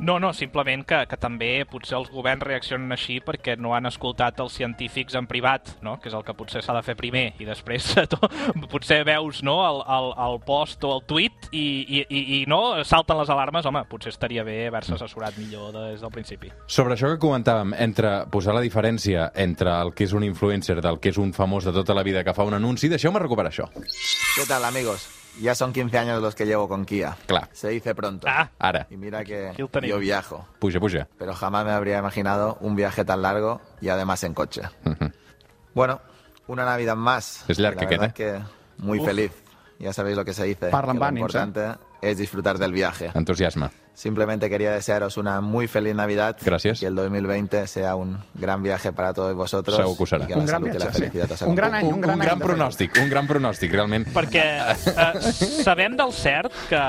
No, 0.00 0.18
no, 0.18 0.32
simplement 0.32 0.80
que, 0.88 1.02
que 1.04 1.16
també 1.20 1.50
potser 1.68 1.98
els 1.98 2.08
governs 2.08 2.46
reaccionen 2.46 2.94
així 2.94 3.18
perquè 3.20 3.58
no 3.60 3.74
han 3.76 3.84
escoltat 3.84 4.38
els 4.40 4.54
científics 4.56 5.16
en 5.18 5.28
privat, 5.28 5.74
no? 5.84 5.98
que 6.00 6.08
és 6.08 6.16
el 6.16 6.24
que 6.24 6.32
potser 6.38 6.62
s'ha 6.64 6.72
de 6.78 6.82
fer 6.86 6.96
primer, 6.96 7.26
i 7.36 7.44
després 7.44 7.90
to, 8.12 8.30
potser 8.72 9.02
veus 9.04 9.42
no? 9.44 9.58
el, 9.66 9.82
el, 9.84 10.08
el 10.24 10.40
post 10.48 10.88
o 10.88 10.94
el 10.96 11.04
tuit 11.04 11.50
i, 11.52 11.66
i, 11.84 12.02
i, 12.08 12.24
i 12.38 12.40
no 12.48 12.80
salten 12.88 13.20
les 13.20 13.34
alarmes, 13.36 13.68
home, 13.68 13.84
potser 13.92 14.14
estaria 14.14 14.44
bé 14.46 14.56
haver-se 14.70 14.96
assessorat 14.96 15.36
millor 15.36 15.76
des 15.76 16.00
del 16.00 16.16
principi. 16.16 16.48
Sobre 16.64 16.96
això 16.96 17.12
que 17.12 17.20
comentàvem, 17.20 17.76
entre 17.84 18.16
posar 18.32 18.56
la 18.56 18.64
diferència 18.64 19.28
entre 19.36 19.76
el 19.84 19.92
que 19.92 20.08
és 20.08 20.16
un 20.16 20.24
influencer 20.24 20.80
del 20.80 20.96
que 20.96 21.12
és 21.12 21.20
un 21.20 21.36
famós 21.36 21.68
de 21.68 21.76
tota 21.76 21.92
la 21.92 22.06
vida 22.08 22.24
que 22.24 22.32
fa 22.32 22.48
un 22.48 22.56
anunci, 22.56 22.88
deixeu-me 22.88 23.20
recuperar 23.20 23.52
això. 23.52 23.68
¿Qué 23.76 24.48
tal, 24.48 24.64
amigos? 24.64 25.19
Ya 25.40 25.54
son 25.54 25.72
15 25.72 25.96
años 25.98 26.22
los 26.22 26.34
que 26.34 26.44
llevo 26.46 26.68
con 26.68 26.84
Kia. 26.84 27.16
Claro. 27.26 27.48
Se 27.52 27.68
dice 27.70 27.94
pronto. 27.94 28.26
Ara. 28.58 28.86
Y 28.90 28.96
mira 28.96 29.24
que 29.24 29.52
yo 29.56 29.98
viajo, 29.98 30.46
Puja, 30.58 30.78
puja. 30.78 31.08
pero 31.18 31.34
jamás 31.34 31.64
me 31.64 31.72
habría 31.72 31.98
imaginado 31.98 32.58
un 32.60 32.76
viaje 32.76 33.04
tan 33.04 33.22
largo 33.22 33.60
y 33.80 33.88
además 33.88 34.22
en 34.24 34.34
coche. 34.34 34.62
Bueno, 35.74 36.00
una 36.46 36.64
Navidad 36.64 36.96
más. 36.96 37.44
Es 37.48 37.58
larga 37.58 37.82
La 37.82 37.88
que 37.88 37.96
verdad 37.98 38.14
que 38.14 38.40
muy 38.78 38.98
Uf. 38.98 39.06
feliz. 39.06 39.32
Ya 39.78 39.92
sabéis 39.94 40.16
lo 40.16 40.24
que 40.24 40.34
se 40.34 40.44
dice. 40.44 40.68
Parla 40.68 40.92
que 40.92 40.98
lo 40.98 41.04
ànims, 41.06 41.16
eh? 41.34 41.38
importante 41.38 41.78
es 42.02 42.18
disfrutar 42.18 42.58
del 42.58 42.72
viaje. 42.72 43.10
Entusiasme. 43.14 43.70
Simplemente 43.94 44.48
quería 44.48 44.72
desearos 44.72 45.16
una 45.16 45.40
muy 45.40 45.68
feliz 45.68 45.94
Navidad. 45.94 46.36
Gracias. 46.42 46.78
Y 46.78 46.80
que 46.80 46.86
el 46.86 46.94
2020 46.94 47.66
sea 47.66 47.96
un 47.96 48.18
gran 48.34 48.62
viaje 48.62 48.92
para 48.92 49.12
todos 49.12 49.34
vosotros. 49.34 49.76
Segur 49.76 49.96
que 49.96 50.02
ho 50.02 50.06
serà. 50.06 50.26
Que 50.26 50.36
la 50.36 50.46
salud 50.46 50.68
y 50.72 50.78
la 50.78 50.86
felicidad 50.86 51.30
os 51.30 51.42
acompañen. 51.42 51.86
un, 51.86 52.04
un 52.04 52.18
gran 52.18 52.38
pronòstic, 52.40 52.96
un 53.02 53.10
gran 53.10 53.26
pronòstic, 53.28 53.72
realment. 53.72 54.06
Perquè 54.14 54.44
eh, 54.72 55.32
sabem 55.64 55.96
del 55.98 56.12
cert 56.16 56.54
que, 56.70 56.82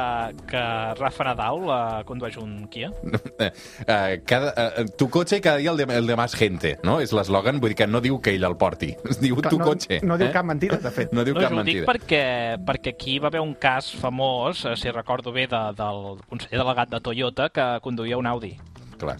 que 0.49 0.63
Rafa 0.99 1.27
Nadal 1.27 1.65
eh, 1.67 2.03
condueix 2.07 2.37
un 2.41 2.67
Kia? 2.71 2.91
Eh, 3.87 4.21
cada, 4.25 4.53
eh, 4.55 4.85
tu 4.97 5.09
cotxe 5.09 5.39
cada 5.41 5.57
dia 5.57 5.71
el 5.71 5.77
de, 5.77 5.83
el 5.83 6.05
de 6.07 6.15
más 6.15 6.35
gente, 6.37 6.75
no? 6.85 6.99
És 7.01 7.11
l'eslògan, 7.15 7.59
vull 7.61 7.73
dir 7.73 7.77
que 7.79 7.87
no 7.89 8.01
diu 8.03 8.19
que 8.21 8.33
ell 8.35 8.45
el 8.45 8.55
porti, 8.59 8.91
es 9.09 9.19
diu 9.21 9.39
tu 9.41 9.57
no, 9.57 9.65
cotxe. 9.65 9.99
No 10.05 10.17
diu 10.19 10.29
eh? 10.29 10.33
cap 10.33 10.45
mentida, 10.45 10.77
de 10.81 10.91
fet. 10.93 11.13
No 11.15 11.25
diu 11.27 11.35
no, 11.35 11.41
cap 11.41 11.55
jo 11.55 11.59
ho 11.59 11.65
dic 11.65 11.81
mentida. 11.81 11.89
perquè, 11.89 12.23
perquè 12.67 12.93
aquí 12.95 13.17
va 13.19 13.31
haver 13.31 13.41
un 13.43 13.55
cas 13.59 13.89
famós, 13.97 14.63
eh, 14.69 14.75
si 14.79 14.93
recordo 14.93 15.33
bé, 15.33 15.47
de, 15.51 15.61
del 15.77 16.21
conseller 16.29 16.61
delegat 16.61 16.90
de 16.91 16.99
Toyota 16.99 17.49
que 17.49 17.67
conduïa 17.81 18.19
un 18.19 18.27
Audi. 18.27 18.57
Clar. 18.99 19.17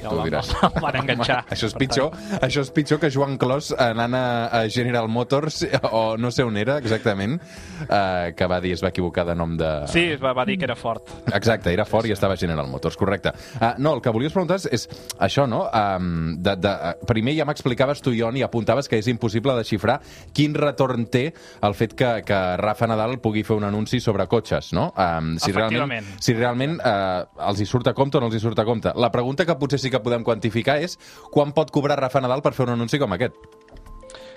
Ja 0.00 0.10
tu 0.10 0.20
el, 0.20 0.28
diràs. 0.28 0.50
van 0.84 1.00
enganxar. 1.02 1.42
Això 1.52 1.70
és 1.70 1.76
pitjor, 1.78 2.14
això 2.40 2.64
és 2.64 2.72
pitjor 2.74 3.00
que 3.02 3.10
Joan 3.12 3.36
Clos 3.40 3.72
anant 3.72 4.16
a, 4.16 4.26
a 4.60 4.62
General 4.72 5.08
Motors 5.12 5.62
o 5.90 6.16
no 6.20 6.30
sé 6.34 6.44
on 6.46 6.56
era 6.60 6.78
exactament, 6.82 7.38
eh, 7.86 8.32
que 8.36 8.48
va 8.50 8.60
dir 8.64 8.74
es 8.76 8.84
va 8.84 8.92
equivocar 8.92 9.26
de 9.28 9.36
nom 9.38 9.56
de... 9.58 9.70
Sí, 9.92 10.08
va, 10.22 10.32
va 10.36 10.46
dir 10.48 10.58
que 10.60 10.68
era 10.68 10.76
fort. 10.78 11.10
Exacte, 11.32 11.72
era 11.72 11.86
fort 11.88 12.08
i 12.08 12.14
estava 12.14 12.36
a 12.36 12.40
General 12.40 12.68
Motors, 12.70 12.96
correcte. 12.98 13.32
Uh, 13.60 13.72
no, 13.82 13.94
el 13.96 14.02
que 14.04 14.12
volies 14.14 14.34
preguntar 14.34 14.58
és, 14.72 14.86
això, 15.22 15.46
no? 15.50 15.64
Um, 15.70 16.36
de, 16.42 16.56
de, 16.60 16.74
primer 17.08 17.36
ja 17.38 17.46
m'explicaves 17.48 18.02
tu, 18.04 18.14
Ion, 18.16 18.36
i 18.38 18.44
apuntaves 18.46 18.88
que 18.90 19.00
és 19.00 19.08
impossible 19.12 19.56
desxifrar 19.58 19.98
quin 20.36 20.56
retorn 20.56 21.06
té 21.12 21.28
el 21.66 21.76
fet 21.78 21.96
que, 21.98 22.10
que 22.26 22.40
Rafa 22.60 22.88
Nadal 22.90 23.18
pugui 23.22 23.44
fer 23.46 23.56
un 23.58 23.66
anunci 23.68 24.00
sobre 24.02 24.26
cotxes, 24.30 24.72
no? 24.76 24.88
Um, 24.92 25.34
si 25.42 25.54
realment, 25.56 26.12
si 26.22 26.36
realment 26.36 26.78
uh, 26.80 27.26
els 27.48 27.62
hi 27.62 27.68
surt 27.68 27.90
a 27.90 27.96
compte 27.96 28.18
o 28.18 28.22
no 28.22 28.30
els 28.30 28.38
hi 28.38 28.42
surt 28.42 28.60
a 28.62 28.66
compte. 28.68 28.92
La 28.96 29.10
pregunta 29.14 29.46
que 29.48 29.56
potser 29.58 29.80
sí 29.86 29.94
que 29.94 30.02
podem 30.02 30.26
quantificar 30.26 30.80
és 30.82 30.98
quan 31.30 31.54
pot 31.56 31.70
cobrar 31.74 32.00
Rafa 32.02 32.24
Nadal 32.24 32.44
per 32.44 32.56
fer 32.56 32.66
un 32.68 32.76
anunci 32.76 33.00
com 33.02 33.14
aquest? 33.16 33.38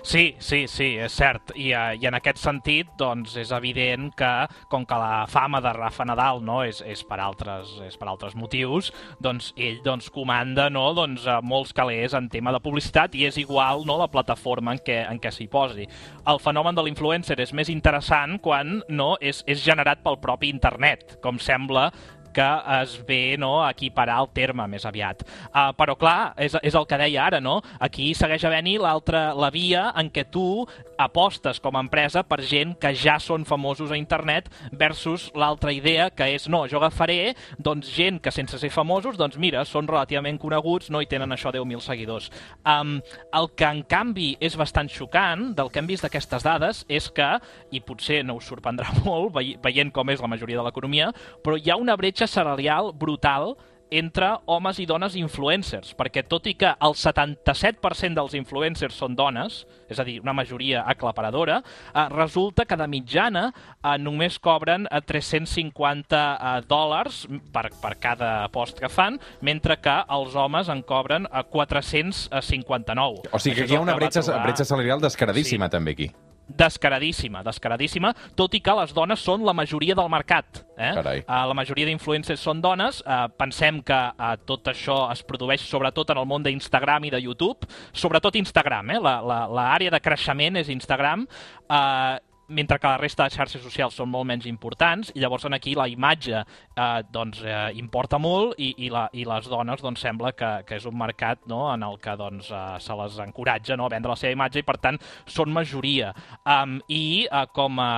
Sí, 0.02 0.34
sí, 0.38 0.66
sí, 0.68 0.94
és 0.96 1.12
cert. 1.12 1.52
I, 1.54 1.70
uh, 1.76 1.92
I 2.00 2.06
en 2.08 2.16
aquest 2.16 2.40
sentit, 2.40 2.88
doncs, 2.98 3.34
és 3.40 3.50
evident 3.52 4.08
que, 4.16 4.30
com 4.72 4.86
que 4.88 4.96
la 4.96 5.26
fama 5.28 5.60
de 5.60 5.72
Rafa 5.76 6.06
Nadal 6.08 6.40
no, 6.44 6.60
és, 6.64 6.80
és, 6.88 7.02
per, 7.04 7.18
altres, 7.20 7.74
és 7.84 7.98
per 8.00 8.08
altres 8.08 8.34
motius, 8.38 8.90
doncs 9.20 9.50
ell 9.60 9.80
doncs, 9.84 10.08
comanda 10.14 10.70
no, 10.72 10.86
doncs, 10.96 11.26
uh, 11.28 11.40
molts 11.44 11.74
calés 11.76 12.16
en 12.16 12.30
tema 12.32 12.54
de 12.56 12.62
publicitat 12.64 13.16
i 13.18 13.26
és 13.28 13.36
igual 13.42 13.84
no, 13.88 13.98
la 14.00 14.08
plataforma 14.10 14.74
en 14.76 14.80
què, 14.86 15.02
en 15.04 15.20
què 15.20 15.32
s'hi 15.34 15.50
posi. 15.52 15.84
El 16.30 16.40
fenomen 16.40 16.78
de 16.78 16.86
l'influencer 16.86 17.36
és 17.44 17.52
més 17.56 17.68
interessant 17.72 18.38
quan 18.40 18.80
no, 18.88 19.12
és, 19.20 19.44
és 19.46 19.60
generat 19.60 20.00
pel 20.06 20.20
propi 20.24 20.48
internet, 20.48 21.18
com 21.20 21.38
sembla 21.38 21.90
que 22.34 22.48
es 22.80 22.96
ve 23.06 23.36
no, 23.38 23.60
a 23.64 23.70
equiparar 23.74 24.20
el 24.22 24.30
terme 24.36 24.66
més 24.70 24.86
aviat. 24.88 25.24
Uh, 25.50 25.70
però 25.78 25.96
clar, 25.98 26.32
és, 26.40 26.56
és 26.62 26.76
el 26.76 26.86
que 26.86 26.98
deia 27.00 27.24
ara, 27.26 27.40
no? 27.40 27.60
Aquí 27.80 28.12
segueix 28.14 28.44
havent-hi 28.46 28.78
l'altra, 28.80 29.30
la 29.34 29.50
via 29.54 29.88
en 29.98 30.10
què 30.12 30.26
tu 30.30 30.66
apostes 31.00 31.60
com 31.64 31.76
a 31.76 31.80
empresa 31.80 32.22
per 32.28 32.42
gent 32.44 32.74
que 32.80 32.92
ja 32.96 33.16
són 33.22 33.46
famosos 33.48 33.90
a 33.90 33.96
internet 33.96 34.50
versus 34.76 35.30
l'altra 35.34 35.72
idea 35.72 36.10
que 36.12 36.26
és, 36.34 36.44
no, 36.52 36.66
jo 36.68 36.76
agafaré 36.80 37.34
doncs, 37.58 37.88
gent 37.96 38.20
que 38.20 38.32
sense 38.34 38.58
ser 38.60 38.70
famosos, 38.74 39.16
doncs 39.16 39.38
mira, 39.40 39.64
són 39.64 39.88
relativament 39.88 40.38
coneguts, 40.40 40.90
no 40.92 41.00
hi 41.00 41.08
tenen 41.08 41.32
això 41.32 41.52
10.000 41.54 41.80
seguidors. 41.84 42.28
Um, 42.68 42.98
el 43.36 43.48
que 43.56 43.68
en 43.70 43.82
canvi 43.88 44.34
és 44.44 44.58
bastant 44.60 44.90
xocant 44.92 45.54
del 45.56 45.70
que 45.72 45.80
hem 45.80 45.88
vist 45.88 46.04
d'aquestes 46.04 46.44
dades 46.44 46.84
és 46.88 47.08
que, 47.16 47.30
i 47.72 47.80
potser 47.80 48.20
no 48.26 48.36
us 48.36 48.48
sorprendrà 48.50 48.92
molt 49.06 49.32
vei- 49.38 49.56
veient 49.62 49.92
com 49.94 50.12
és 50.12 50.20
la 50.20 50.28
majoria 50.30 50.60
de 50.60 50.66
l'economia, 50.68 51.10
però 51.44 51.56
hi 51.56 51.72
ha 51.72 51.80
una 51.80 51.96
bretxa 51.96 52.19
salarial 52.26 52.92
brutal 52.92 53.56
entre 53.92 54.28
homes 54.46 54.78
i 54.78 54.84
dones 54.86 55.16
influencers, 55.18 55.96
perquè 55.98 56.22
tot 56.22 56.44
i 56.46 56.52
que 56.54 56.68
el 56.78 56.92
77% 56.94 58.14
dels 58.14 58.36
influencers 58.38 58.94
són 58.94 59.16
dones, 59.18 59.64
és 59.90 59.98
a 59.98 60.04
dir, 60.06 60.20
una 60.22 60.30
majoria 60.32 60.84
aclaparadora, 60.86 61.56
eh, 61.90 62.04
resulta 62.14 62.64
que 62.70 62.76
de 62.78 62.86
mitjana 62.86 63.48
eh, 63.50 63.96
només 63.98 64.38
cobren 64.38 64.86
eh, 64.86 65.00
350 65.02 66.22
eh, 66.22 66.62
dòlars 66.70 67.24
per, 67.50 67.66
per 67.82 67.96
cada 67.98 68.30
post 68.54 68.78
que 68.78 68.88
fan, 68.88 69.18
mentre 69.42 69.80
que 69.82 69.98
els 70.06 70.36
homes 70.38 70.70
en 70.70 70.84
cobren 70.86 71.26
eh, 71.26 71.42
459. 71.50 73.26
O 73.32 73.38
sigui 73.42 73.56
que 73.56 73.62
Això 73.64 73.66
aquí 73.66 73.74
hi 73.74 73.76
ha 73.76 73.82
una 73.82 73.98
bretxa, 73.98 74.22
trobar- 74.22 74.44
bretxa 74.46 74.64
salarial 74.70 75.00
descaradíssima, 75.02 75.66
sí. 75.66 75.70
també, 75.74 75.98
aquí. 75.98 76.12
Descaradíssima, 76.56 77.42
descaradíssima, 77.46 78.12
tot 78.38 78.54
i 78.56 78.60
que 78.64 78.74
les 78.80 78.94
dones 78.96 79.22
són 79.22 79.44
la 79.46 79.54
majoria 79.56 79.96
del 79.98 80.10
mercat. 80.12 80.62
Eh? 80.76 80.92
Carai. 80.96 81.22
Uh, 81.26 81.44
la 81.50 81.56
majoria 81.56 81.88
d'influencers 81.88 82.40
són 82.40 82.62
dones. 82.64 83.02
Uh, 83.04 83.28
pensem 83.38 83.82
que 83.86 83.98
uh, 84.10 84.32
tot 84.48 84.72
això 84.72 85.02
es 85.12 85.22
produeix 85.26 85.64
sobretot 85.66 86.12
en 86.14 86.22
el 86.22 86.28
món 86.28 86.46
d'Instagram 86.46 87.06
i 87.06 87.12
de 87.14 87.20
YouTube, 87.22 87.68
sobretot 87.92 88.38
Instagram, 88.40 88.96
eh? 88.96 89.00
l'àrea 89.00 89.26
la, 89.28 89.44
la, 89.48 89.60
l'àrea 89.60 89.92
de 89.92 90.02
creixement 90.02 90.60
és 90.60 90.72
Instagram, 90.72 91.26
uh, 91.68 92.18
mentre 92.50 92.78
que 92.78 92.90
la 92.90 92.98
resta 92.98 93.24
de 93.24 93.34
xarxes 93.34 93.62
socials 93.62 93.96
són 93.96 94.10
molt 94.10 94.26
menys 94.28 94.46
importants, 94.50 95.12
i 95.14 95.22
llavors 95.22 95.46
en 95.46 95.54
aquí 95.56 95.76
la 95.78 95.86
imatge 95.88 96.42
eh, 96.42 97.02
doncs, 97.12 97.42
eh, 97.46 97.70
importa 97.80 98.18
molt 98.18 98.58
i, 98.58 98.72
i, 98.84 98.90
la, 98.92 99.06
i 99.14 99.24
les 99.28 99.48
dones 99.50 99.82
doncs, 99.82 100.02
sembla 100.02 100.34
que, 100.36 100.50
que 100.66 100.80
és 100.80 100.86
un 100.88 100.98
mercat 100.98 101.46
no, 101.50 101.62
en 101.72 101.84
el 101.86 101.98
que 102.02 102.16
doncs, 102.18 102.50
eh, 102.50 102.76
se 102.82 102.96
les 102.98 103.18
encoratja 103.22 103.78
no, 103.78 103.86
a 103.86 103.94
vendre 103.94 104.12
la 104.12 104.18
seva 104.18 104.34
imatge 104.34 104.62
i 104.62 104.66
per 104.66 104.76
tant 104.82 104.98
són 105.30 105.54
majoria. 105.54 106.12
Um, 106.44 106.78
I 106.90 107.26
eh, 107.26 107.44
com 107.54 107.78
a, 107.82 107.90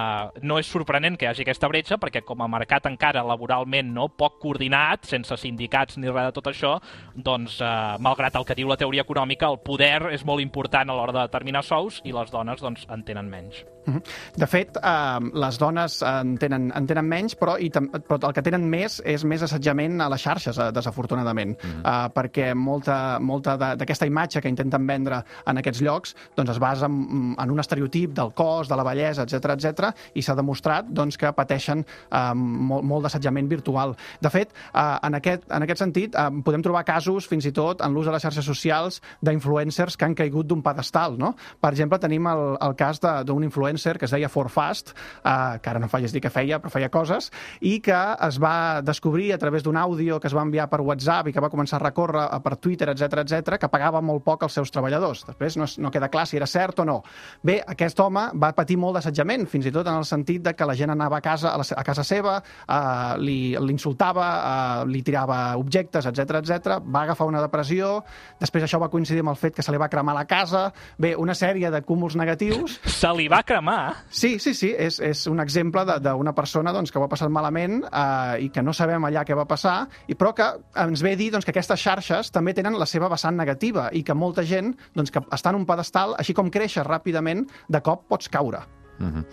no 0.45 0.61
és 0.61 0.69
sorprenent 0.69 1.17
que 1.17 1.27
hi 1.27 1.33
hagi 1.33 1.47
aquesta 1.47 1.71
bretxa 1.73 1.99
perquè 2.03 2.25
com 2.27 2.45
a 2.45 2.51
mercat 2.51 2.87
encara 2.91 3.25
laboralment 3.27 3.93
no, 3.97 4.09
poc 4.13 4.39
coordinat, 4.43 5.09
sense 5.09 5.37
sindicats 5.41 5.99
ni 5.99 6.11
res 6.13 6.31
de 6.31 6.37
tot 6.37 6.53
això, 6.53 6.77
doncs 7.15 7.59
eh, 7.65 7.73
malgrat 8.05 8.37
el 8.39 8.49
que 8.49 8.59
diu 8.59 8.71
la 8.71 8.79
teoria 8.81 9.07
econòmica, 9.07 9.49
el 9.49 9.63
poder 9.65 10.13
és 10.13 10.27
molt 10.29 10.45
important 10.45 10.91
a 10.91 10.99
l'hora 10.99 11.17
de 11.17 11.27
determinar 11.27 11.65
sous 11.67 12.03
i 12.05 12.15
les 12.15 12.33
dones 12.33 12.61
doncs, 12.63 12.87
en 12.93 13.07
tenen 13.07 13.31
menys. 13.33 13.65
De 14.37 14.47
fet, 14.47 14.77
eh, 14.77 15.31
les 15.45 15.59
dones 15.59 15.99
en 16.07 16.37
tenen, 16.39 16.71
en 16.75 16.87
tenen 16.87 17.09
menys, 17.09 17.37
però, 17.39 17.57
i 17.59 17.71
però 17.71 18.19
el 18.29 18.35
que 18.37 18.45
tenen 18.45 18.69
més 18.71 19.01
és 19.05 19.25
més 19.29 19.43
assetjament 19.43 20.01
a 20.01 20.09
les 20.13 20.23
xarxes, 20.23 20.59
eh, 20.59 20.71
desafortunadament, 20.75 21.57
mm. 21.57 21.83
eh, 21.83 22.09
perquè 22.15 22.53
molta, 22.55 23.19
molta 23.21 23.57
d'aquesta 23.57 24.07
imatge 24.07 24.43
que 24.43 24.53
intenten 24.53 24.87
vendre 24.87 25.23
en 25.47 25.59
aquests 25.61 25.83
llocs 25.83 26.15
doncs 26.37 26.55
es 26.55 26.61
basa 26.63 26.87
en, 26.87 27.35
en 27.39 27.51
un 27.51 27.61
estereotip 27.61 28.15
del 28.17 28.33
cos, 28.37 28.69
de 28.69 28.79
la 28.79 28.87
bellesa, 28.87 29.27
etc 29.27 29.57
etc 29.57 29.93
i 30.15 30.23
s'ha 30.23 30.37
demostrat 30.39 30.89
doncs, 30.89 31.19
que 31.21 31.33
pateixen 31.37 31.83
eh, 31.85 32.35
molt, 32.35 32.85
molt 32.89 33.07
d'assetjament 33.07 33.49
virtual. 33.51 33.97
De 34.23 34.31
fet, 34.33 34.53
eh, 34.73 34.97
en, 35.09 35.19
aquest, 35.19 35.47
en 35.51 35.67
aquest 35.67 35.85
sentit, 35.85 36.17
eh, 36.19 36.29
podem 36.45 36.65
trobar 36.65 36.85
casos, 36.89 37.29
fins 37.31 37.47
i 37.49 37.55
tot, 37.57 37.83
en 37.85 37.95
l'ús 37.95 38.09
de 38.09 38.15
les 38.15 38.25
xarxes 38.25 38.47
socials 38.47 39.01
d'influencers 39.25 39.97
que 39.97 40.09
han 40.09 40.17
caigut 40.19 40.49
d'un 40.51 40.63
pedestal. 40.65 41.19
No? 41.19 41.35
Per 41.61 41.73
exemple, 41.73 42.01
tenim 42.03 42.29
el, 42.31 42.45
el 42.63 42.77
cas 42.79 43.01
d'un 43.03 43.45
influencer 43.45 43.72
que 43.99 44.05
es 44.05 44.11
deia 44.11 44.29
Forfast, 44.29 44.93
eh, 45.25 45.59
que 45.63 45.71
ara 45.71 45.79
no 45.81 45.89
falles 45.89 46.13
dir 46.13 46.21
que 46.21 46.31
feia, 46.31 46.59
però 46.61 46.71
feia 46.71 46.89
coses, 46.91 47.31
i 47.61 47.81
que 47.81 47.97
es 48.29 48.39
va 48.43 48.81
descobrir 48.83 49.33
a 49.33 49.39
través 49.39 49.63
d'un 49.63 49.77
àudio 49.77 50.19
que 50.21 50.27
es 50.29 50.35
va 50.35 50.43
enviar 50.43 50.69
per 50.71 50.81
WhatsApp 50.81 51.29
i 51.29 51.33
que 51.33 51.41
va 51.41 51.51
començar 51.51 51.77
a 51.81 51.85
recórrer 51.87 52.27
eh, 52.29 52.41
per 52.43 52.57
Twitter, 52.57 52.89
etc 52.91 53.23
etc, 53.23 53.57
que 53.59 53.69
pagava 53.69 54.01
molt 54.03 54.25
poc 54.25 54.43
als 54.45 54.53
seus 54.59 54.71
treballadors. 54.71 55.25
Després 55.27 55.57
no, 55.57 55.67
no 55.79 55.91
queda 55.91 56.09
clar 56.11 56.27
si 56.27 56.37
era 56.37 56.47
cert 56.47 56.81
o 56.81 56.85
no. 56.85 57.03
Bé, 57.43 57.61
aquest 57.67 57.99
home 58.01 58.29
va 58.35 58.53
patir 58.57 58.77
molt 58.77 58.97
d'assetjament, 58.99 59.47
fins 59.49 59.67
i 59.67 59.73
tot 59.73 59.87
en 59.87 59.97
el 60.01 60.05
sentit 60.09 60.43
de 60.43 60.55
que 60.55 60.67
la 60.67 60.75
gent 60.75 60.91
anava 60.91 61.19
a 61.19 61.25
casa, 61.25 61.53
a, 61.55 61.59
la, 61.61 61.65
a 61.77 61.85
casa 61.85 62.05
seva, 62.05 62.39
eh, 62.67 63.17
li- 63.23 63.57
l'insultava, 63.61 64.27
eh, 64.83 64.87
li 64.91 65.03
tirava 65.03 65.57
objectes, 65.57 66.07
etc 66.11 66.41
etc. 66.43 66.79
va 66.83 67.03
agafar 67.07 67.27
una 67.31 67.41
depressió, 67.43 68.03
després 68.41 68.65
això 68.67 68.81
va 68.83 68.89
coincidir 68.93 69.21
amb 69.23 69.31
el 69.33 69.37
fet 69.41 69.55
que 69.57 69.63
se 69.63 69.73
li 69.73 69.79
va 69.81 69.89
cremar 69.93 70.15
la 70.17 70.25
casa, 70.27 70.73
bé, 70.99 71.15
una 71.17 71.35
sèrie 71.35 71.71
de 71.71 71.83
cúmuls 71.87 72.17
negatius. 72.19 72.81
Se 72.85 73.09
li 73.17 73.29
va 73.29 73.43
cremar? 73.43 73.62
Sí, 74.11 74.39
sí, 74.43 74.53
sí, 74.59 74.73
és, 74.75 74.99
és 75.01 75.27
un 75.31 75.41
exemple 75.41 75.85
de- 75.87 75.99
d'una 76.03 76.35
persona 76.35 76.73
doncs, 76.75 76.91
que 76.91 76.99
ho 76.99 77.05
ha 77.07 77.09
passat 77.09 77.31
malament 77.31 77.83
eh, 77.85 78.45
i 78.47 78.51
que 78.51 78.63
no 78.63 78.75
sabem 78.75 79.05
allà 79.07 79.23
què 79.29 79.37
va 79.39 79.47
passar, 79.47 79.89
i 80.11 80.17
però 80.19 80.33
que 80.35 80.49
ens 80.83 81.03
ve 81.03 81.13
a 81.15 81.21
dir 81.21 81.31
doncs, 81.33 81.47
que 81.47 81.55
aquestes 81.55 81.81
xarxes 81.81 82.33
també 82.35 82.55
tenen 82.59 82.79
la 82.79 82.87
seva 82.91 83.09
vessant 83.13 83.37
negativa 83.39 83.89
i 83.93 84.03
que 84.03 84.15
molta 84.19 84.43
gent 84.43 84.75
doncs, 84.95 85.13
que 85.15 85.23
està 85.31 85.55
en 85.55 85.61
un 85.63 85.67
pedestal, 85.69 86.17
així 86.19 86.35
com 86.35 86.51
creixes 86.51 86.87
ràpidament, 86.87 87.47
de 87.69 87.81
cop 87.81 88.09
pots 88.09 88.29
caure. 88.29 88.65
Uh 88.99 89.07
-huh. 89.07 89.25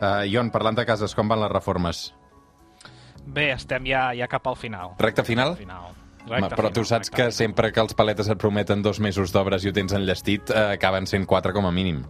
uh, 0.00 0.26
Ion, 0.26 0.50
parlant 0.50 0.76
de 0.76 0.86
cases, 0.86 1.14
com 1.14 1.28
van 1.28 1.40
les 1.40 1.50
reformes? 1.50 2.14
Bé, 3.26 3.52
estem 3.52 3.84
ja, 3.86 4.12
ja 4.14 4.28
cap 4.28 4.46
al 4.46 4.56
final. 4.56 4.94
Recte 4.98 5.24
final? 5.24 5.50
Al 5.50 5.56
final. 5.56 5.84
Home, 6.26 6.48
però 6.50 6.72
tu 6.72 6.84
saps 6.84 7.08
que 7.10 7.30
sempre 7.30 7.70
que 7.72 7.80
els 7.80 7.94
paletes 7.94 8.28
et 8.28 8.38
prometen 8.38 8.82
dos 8.82 8.98
mesos 8.98 9.32
d'obres 9.32 9.64
i 9.64 9.68
ho 9.68 9.72
tens 9.72 9.92
enllestit, 9.92 10.50
eh, 10.50 10.72
acaben 10.74 11.06
sent 11.06 11.24
quatre 11.26 11.52
com 11.52 11.66
a 11.66 11.70
mínim. 11.70 12.04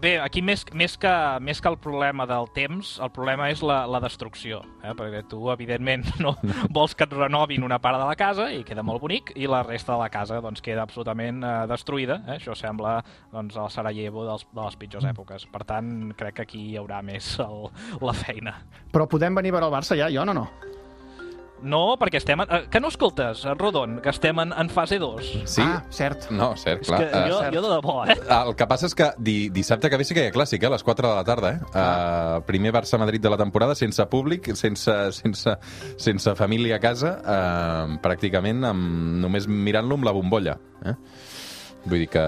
Bé, 0.00 0.14
aquí 0.16 0.40
més, 0.40 0.62
més, 0.72 0.94
que, 0.96 1.10
més 1.44 1.58
que 1.60 1.68
el 1.68 1.76
problema 1.76 2.24
del 2.24 2.46
temps, 2.56 2.94
el 3.04 3.10
problema 3.12 3.50
és 3.52 3.60
la, 3.60 3.82
la 3.90 3.98
destrucció, 4.00 4.62
eh? 4.80 4.94
perquè 4.96 5.20
tu, 5.28 5.42
evidentment, 5.52 6.06
no 6.24 6.32
vols 6.72 6.96
que 6.96 7.04
et 7.04 7.12
renovin 7.12 7.66
una 7.66 7.76
part 7.84 8.00
de 8.00 8.06
la 8.08 8.16
casa 8.16 8.48
i 8.54 8.62
queda 8.64 8.84
molt 8.86 9.04
bonic, 9.04 9.34
i 9.36 9.50
la 9.50 9.60
resta 9.66 9.92
de 9.92 10.00
la 10.00 10.08
casa 10.08 10.40
doncs, 10.40 10.64
queda 10.64 10.86
absolutament 10.88 11.44
eh, 11.44 11.52
destruïda. 11.68 12.22
Eh? 12.24 12.38
Això 12.38 12.56
sembla 12.56 12.96
doncs, 13.34 13.60
el 13.60 13.68
Sarajevo 13.76 14.24
dels, 14.30 14.48
de 14.48 14.64
les 14.64 14.80
pitjors 14.80 15.10
èpoques. 15.12 15.44
Per 15.52 15.66
tant, 15.68 15.92
crec 16.16 16.40
que 16.40 16.48
aquí 16.48 16.64
hi 16.70 16.80
haurà 16.80 17.04
més 17.04 17.34
el, 17.44 17.68
la 18.00 18.16
feina. 18.16 18.56
Però 18.94 19.04
podem 19.10 19.36
venir 19.36 19.52
a 19.52 19.58
veure 19.58 19.68
el 19.68 19.76
Barça 19.76 20.00
ja, 20.00 20.08
jo 20.08 20.24
o 20.24 20.32
no? 20.32 20.48
No, 21.62 21.96
perquè 22.00 22.16
estem... 22.16 22.40
En, 22.40 22.48
eh, 22.56 22.60
que 22.72 22.80
no 22.80 22.88
escoltes, 22.88 23.42
Rodon, 23.58 23.98
que 24.00 24.08
estem 24.08 24.38
en, 24.40 24.52
en 24.56 24.70
fase 24.72 24.98
2? 24.98 25.26
Sí? 25.44 25.60
Ah, 25.64 25.82
cert. 25.92 26.30
No, 26.32 26.54
cert, 26.56 26.80
És 26.82 26.88
clar. 26.88 27.00
que 27.02 27.10
jo, 27.30 27.40
Eh, 27.44 27.50
jo 27.52 27.60
de 27.62 27.68
debò, 27.74 27.96
eh? 28.08 28.16
El 28.38 28.54
que 28.56 28.66
passa 28.70 28.86
és 28.88 28.94
que 28.96 29.10
di, 29.18 29.50
dissabte 29.52 29.90
que 29.92 29.98
ve 30.00 30.04
sí 30.08 30.14
que 30.16 30.24
hi 30.24 30.30
ha 30.30 30.32
clàssic, 30.32 30.62
eh? 30.62 30.70
a 30.70 30.72
les 30.72 30.82
4 30.86 31.08
de 31.10 31.14
la 31.18 31.24
tarda. 31.24 31.50
Eh? 31.52 31.60
Uh, 31.74 32.40
primer 32.48 32.72
Barça-Madrid 32.72 33.20
de 33.20 33.30
la 33.34 33.36
temporada, 33.36 33.74
sense 33.74 34.06
públic, 34.08 34.48
sense, 34.56 34.94
sense, 35.12 35.56
sense 36.00 36.34
família 36.36 36.76
a 36.76 36.80
casa, 36.80 37.18
uh, 37.20 37.98
pràcticament 38.00 38.64
amb, 38.70 39.20
només 39.20 39.46
mirant-lo 39.48 40.00
amb 40.00 40.08
la 40.08 40.16
bombolla. 40.16 40.56
Eh? 40.86 40.94
Vull 41.84 41.98
dir 42.06 42.08
que... 42.12 42.24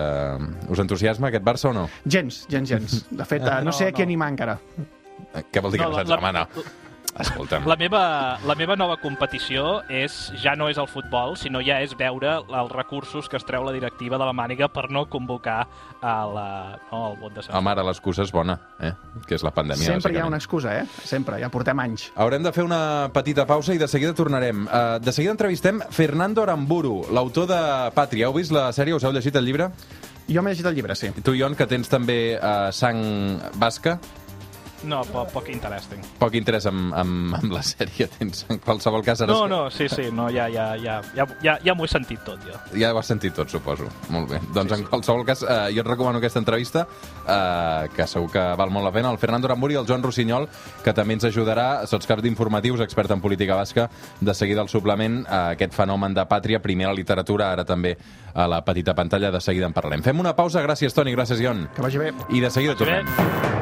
Us 0.72 0.80
entusiasma 0.80 1.28
aquest 1.32 1.44
Barça 1.44 1.68
o 1.70 1.74
no? 1.76 1.88
Gens, 2.04 2.44
gens, 2.52 2.68
gens. 2.68 3.00
De 3.10 3.24
fet, 3.24 3.42
eh, 3.44 3.58
no, 3.64 3.70
No, 3.70 3.72
sé 3.72 3.88
a 3.88 3.92
qui 3.92 4.02
no. 4.04 4.10
animar 4.10 4.30
encara. 4.32 4.58
Eh, 5.32 5.42
Què 5.52 5.60
vol 5.64 5.72
dir 5.72 5.80
que 5.80 5.88
no, 5.88 5.92
No, 5.92 5.98
saps? 6.00 6.08
la- 6.10 6.20
Home, 6.20 6.32
no. 6.36 6.46
Escolta'm. 7.20 7.66
La 7.68 7.76
meva, 7.76 8.02
la 8.48 8.54
meva 8.56 8.76
nova 8.78 8.96
competició 9.00 9.82
és 9.92 10.14
ja 10.40 10.54
no 10.56 10.70
és 10.72 10.78
el 10.80 10.88
futbol, 10.88 11.34
sinó 11.36 11.60
ja 11.64 11.80
és 11.84 11.92
veure 11.98 12.38
els 12.40 12.72
recursos 12.72 13.28
que 13.28 13.36
es 13.36 13.44
treu 13.44 13.66
la 13.66 13.74
directiva 13.74 14.16
de 14.20 14.28
la 14.28 14.32
màniga 14.32 14.70
per 14.72 14.88
no 14.90 15.04
convocar 15.12 15.58
a 16.00 16.14
la, 16.26 16.46
no, 16.90 17.02
el 17.10 17.18
vot 17.20 17.36
de 17.36 17.44
Sant 17.44 17.58
Home, 17.58 17.72
ara 17.74 17.84
l'excusa 17.84 18.24
és 18.24 18.32
bona, 18.32 18.56
eh? 18.80 18.94
que 19.28 19.36
és 19.36 19.44
la 19.44 19.52
pandèmia. 19.52 19.90
Sempre 19.92 20.14
hi 20.14 20.22
ha 20.22 20.28
una 20.28 20.40
excusa, 20.40 20.72
eh? 20.80 20.86
Sempre, 21.04 21.36
ja 21.42 21.52
portem 21.52 21.84
anys. 21.84 22.08
Haurem 22.16 22.46
de 22.46 22.54
fer 22.54 22.64
una 22.64 23.10
petita 23.12 23.44
pausa 23.48 23.76
i 23.76 23.82
de 23.82 23.90
seguida 23.90 24.16
tornarem. 24.16 24.64
Uh, 24.64 24.96
de 25.02 25.12
seguida 25.12 25.36
entrevistem 25.36 25.82
Fernando 25.92 26.46
Aramburu, 26.46 27.02
l'autor 27.12 27.50
de 27.50 27.60
Pàtria. 27.96 28.30
Heu 28.30 28.38
vist 28.40 28.54
la 28.56 28.70
sèrie? 28.72 28.96
Us 28.96 29.04
heu 29.04 29.12
llegit 29.12 29.36
el 29.36 29.46
llibre? 29.46 29.68
Jo 30.32 30.40
m'he 30.40 30.52
llegit 30.54 30.66
el 30.70 30.76
llibre, 30.78 30.96
sí. 30.96 31.10
Tu, 31.20 31.36
Ion, 31.36 31.56
que 31.58 31.66
tens 31.68 31.90
també 31.92 32.38
uh, 32.38 32.70
sang 32.72 33.02
basca, 33.60 33.98
No, 34.84 35.02
po 35.06 35.24
poc 35.30 35.48
interesting. 35.52 36.00
poc 36.18 36.34
interès 36.34 36.66
en, 36.66 36.90
en, 36.98 37.12
en 37.38 37.52
la 37.54 37.62
sèrie 37.62 38.08
tens. 38.18 38.44
En 38.50 38.58
qualsevol 38.58 39.04
cas... 39.06 39.20
Ara 39.22 39.32
No, 39.32 39.46
no, 39.48 39.70
sí, 39.70 39.88
sí, 39.88 40.08
no, 40.12 40.28
ja, 40.30 40.48
ja, 40.50 40.72
ja, 40.76 41.00
ja, 41.14 41.26
ja, 41.42 41.56
ja 41.62 41.74
m'ho 41.74 41.86
he 41.86 41.90
sentit 41.92 42.20
tot, 42.26 42.40
jo. 42.46 42.58
Ja 42.78 42.92
ho 42.92 42.98
has 42.98 43.06
sentit 43.06 43.34
tot, 43.36 43.50
suposo. 43.50 43.86
Molt 44.10 44.30
bé. 44.30 44.40
Doncs 44.54 44.74
en 44.76 44.84
qualsevol 44.88 45.24
cas, 45.28 45.44
eh, 45.46 45.70
jo 45.76 45.84
et 45.84 45.88
recomano 45.88 46.18
aquesta 46.18 46.40
entrevista, 46.42 46.86
eh, 47.26 47.88
que 47.94 48.06
segur 48.10 48.30
que 48.32 48.42
val 48.58 48.70
molt 48.74 48.88
la 48.88 48.92
pena. 48.92 49.10
El 49.14 49.18
Fernando 49.22 49.48
Ramburi 49.48 49.74
i 49.74 49.80
el 49.80 49.86
Joan 49.86 50.02
Rossinyol, 50.02 50.48
que 50.84 50.92
també 50.96 51.14
ens 51.14 51.24
ajudarà, 51.30 51.86
sots 51.86 52.06
cap 52.10 52.20
d'informatius, 52.24 52.80
expert 52.82 53.10
en 53.14 53.20
política 53.22 53.54
basca, 53.56 53.88
de 54.20 54.34
seguida 54.34 54.62
el 54.62 54.68
suplement 54.68 55.22
a 55.28 55.44
aquest 55.56 55.74
fenomen 55.78 56.14
de 56.14 56.26
pàtria, 56.26 56.62
primer 56.62 56.86
a 56.86 56.92
la 56.92 56.98
literatura, 56.98 57.52
ara 57.52 57.64
també 57.64 57.96
a 58.34 58.46
la 58.48 58.62
petita 58.64 58.94
pantalla, 58.94 59.30
de 59.30 59.40
seguida 59.40 59.66
en 59.66 59.72
parlarem. 59.76 60.02
Fem 60.02 60.18
una 60.18 60.34
pausa, 60.34 60.62
gràcies 60.64 60.94
Toni, 60.94 61.14
gràcies 61.14 61.40
Ion. 61.40 61.68
Que 61.76 61.82
vagi 61.84 61.98
bé. 61.98 62.12
I 62.30 62.40
de 62.40 62.50
seguida 62.50 62.74
tornem. 62.74 63.61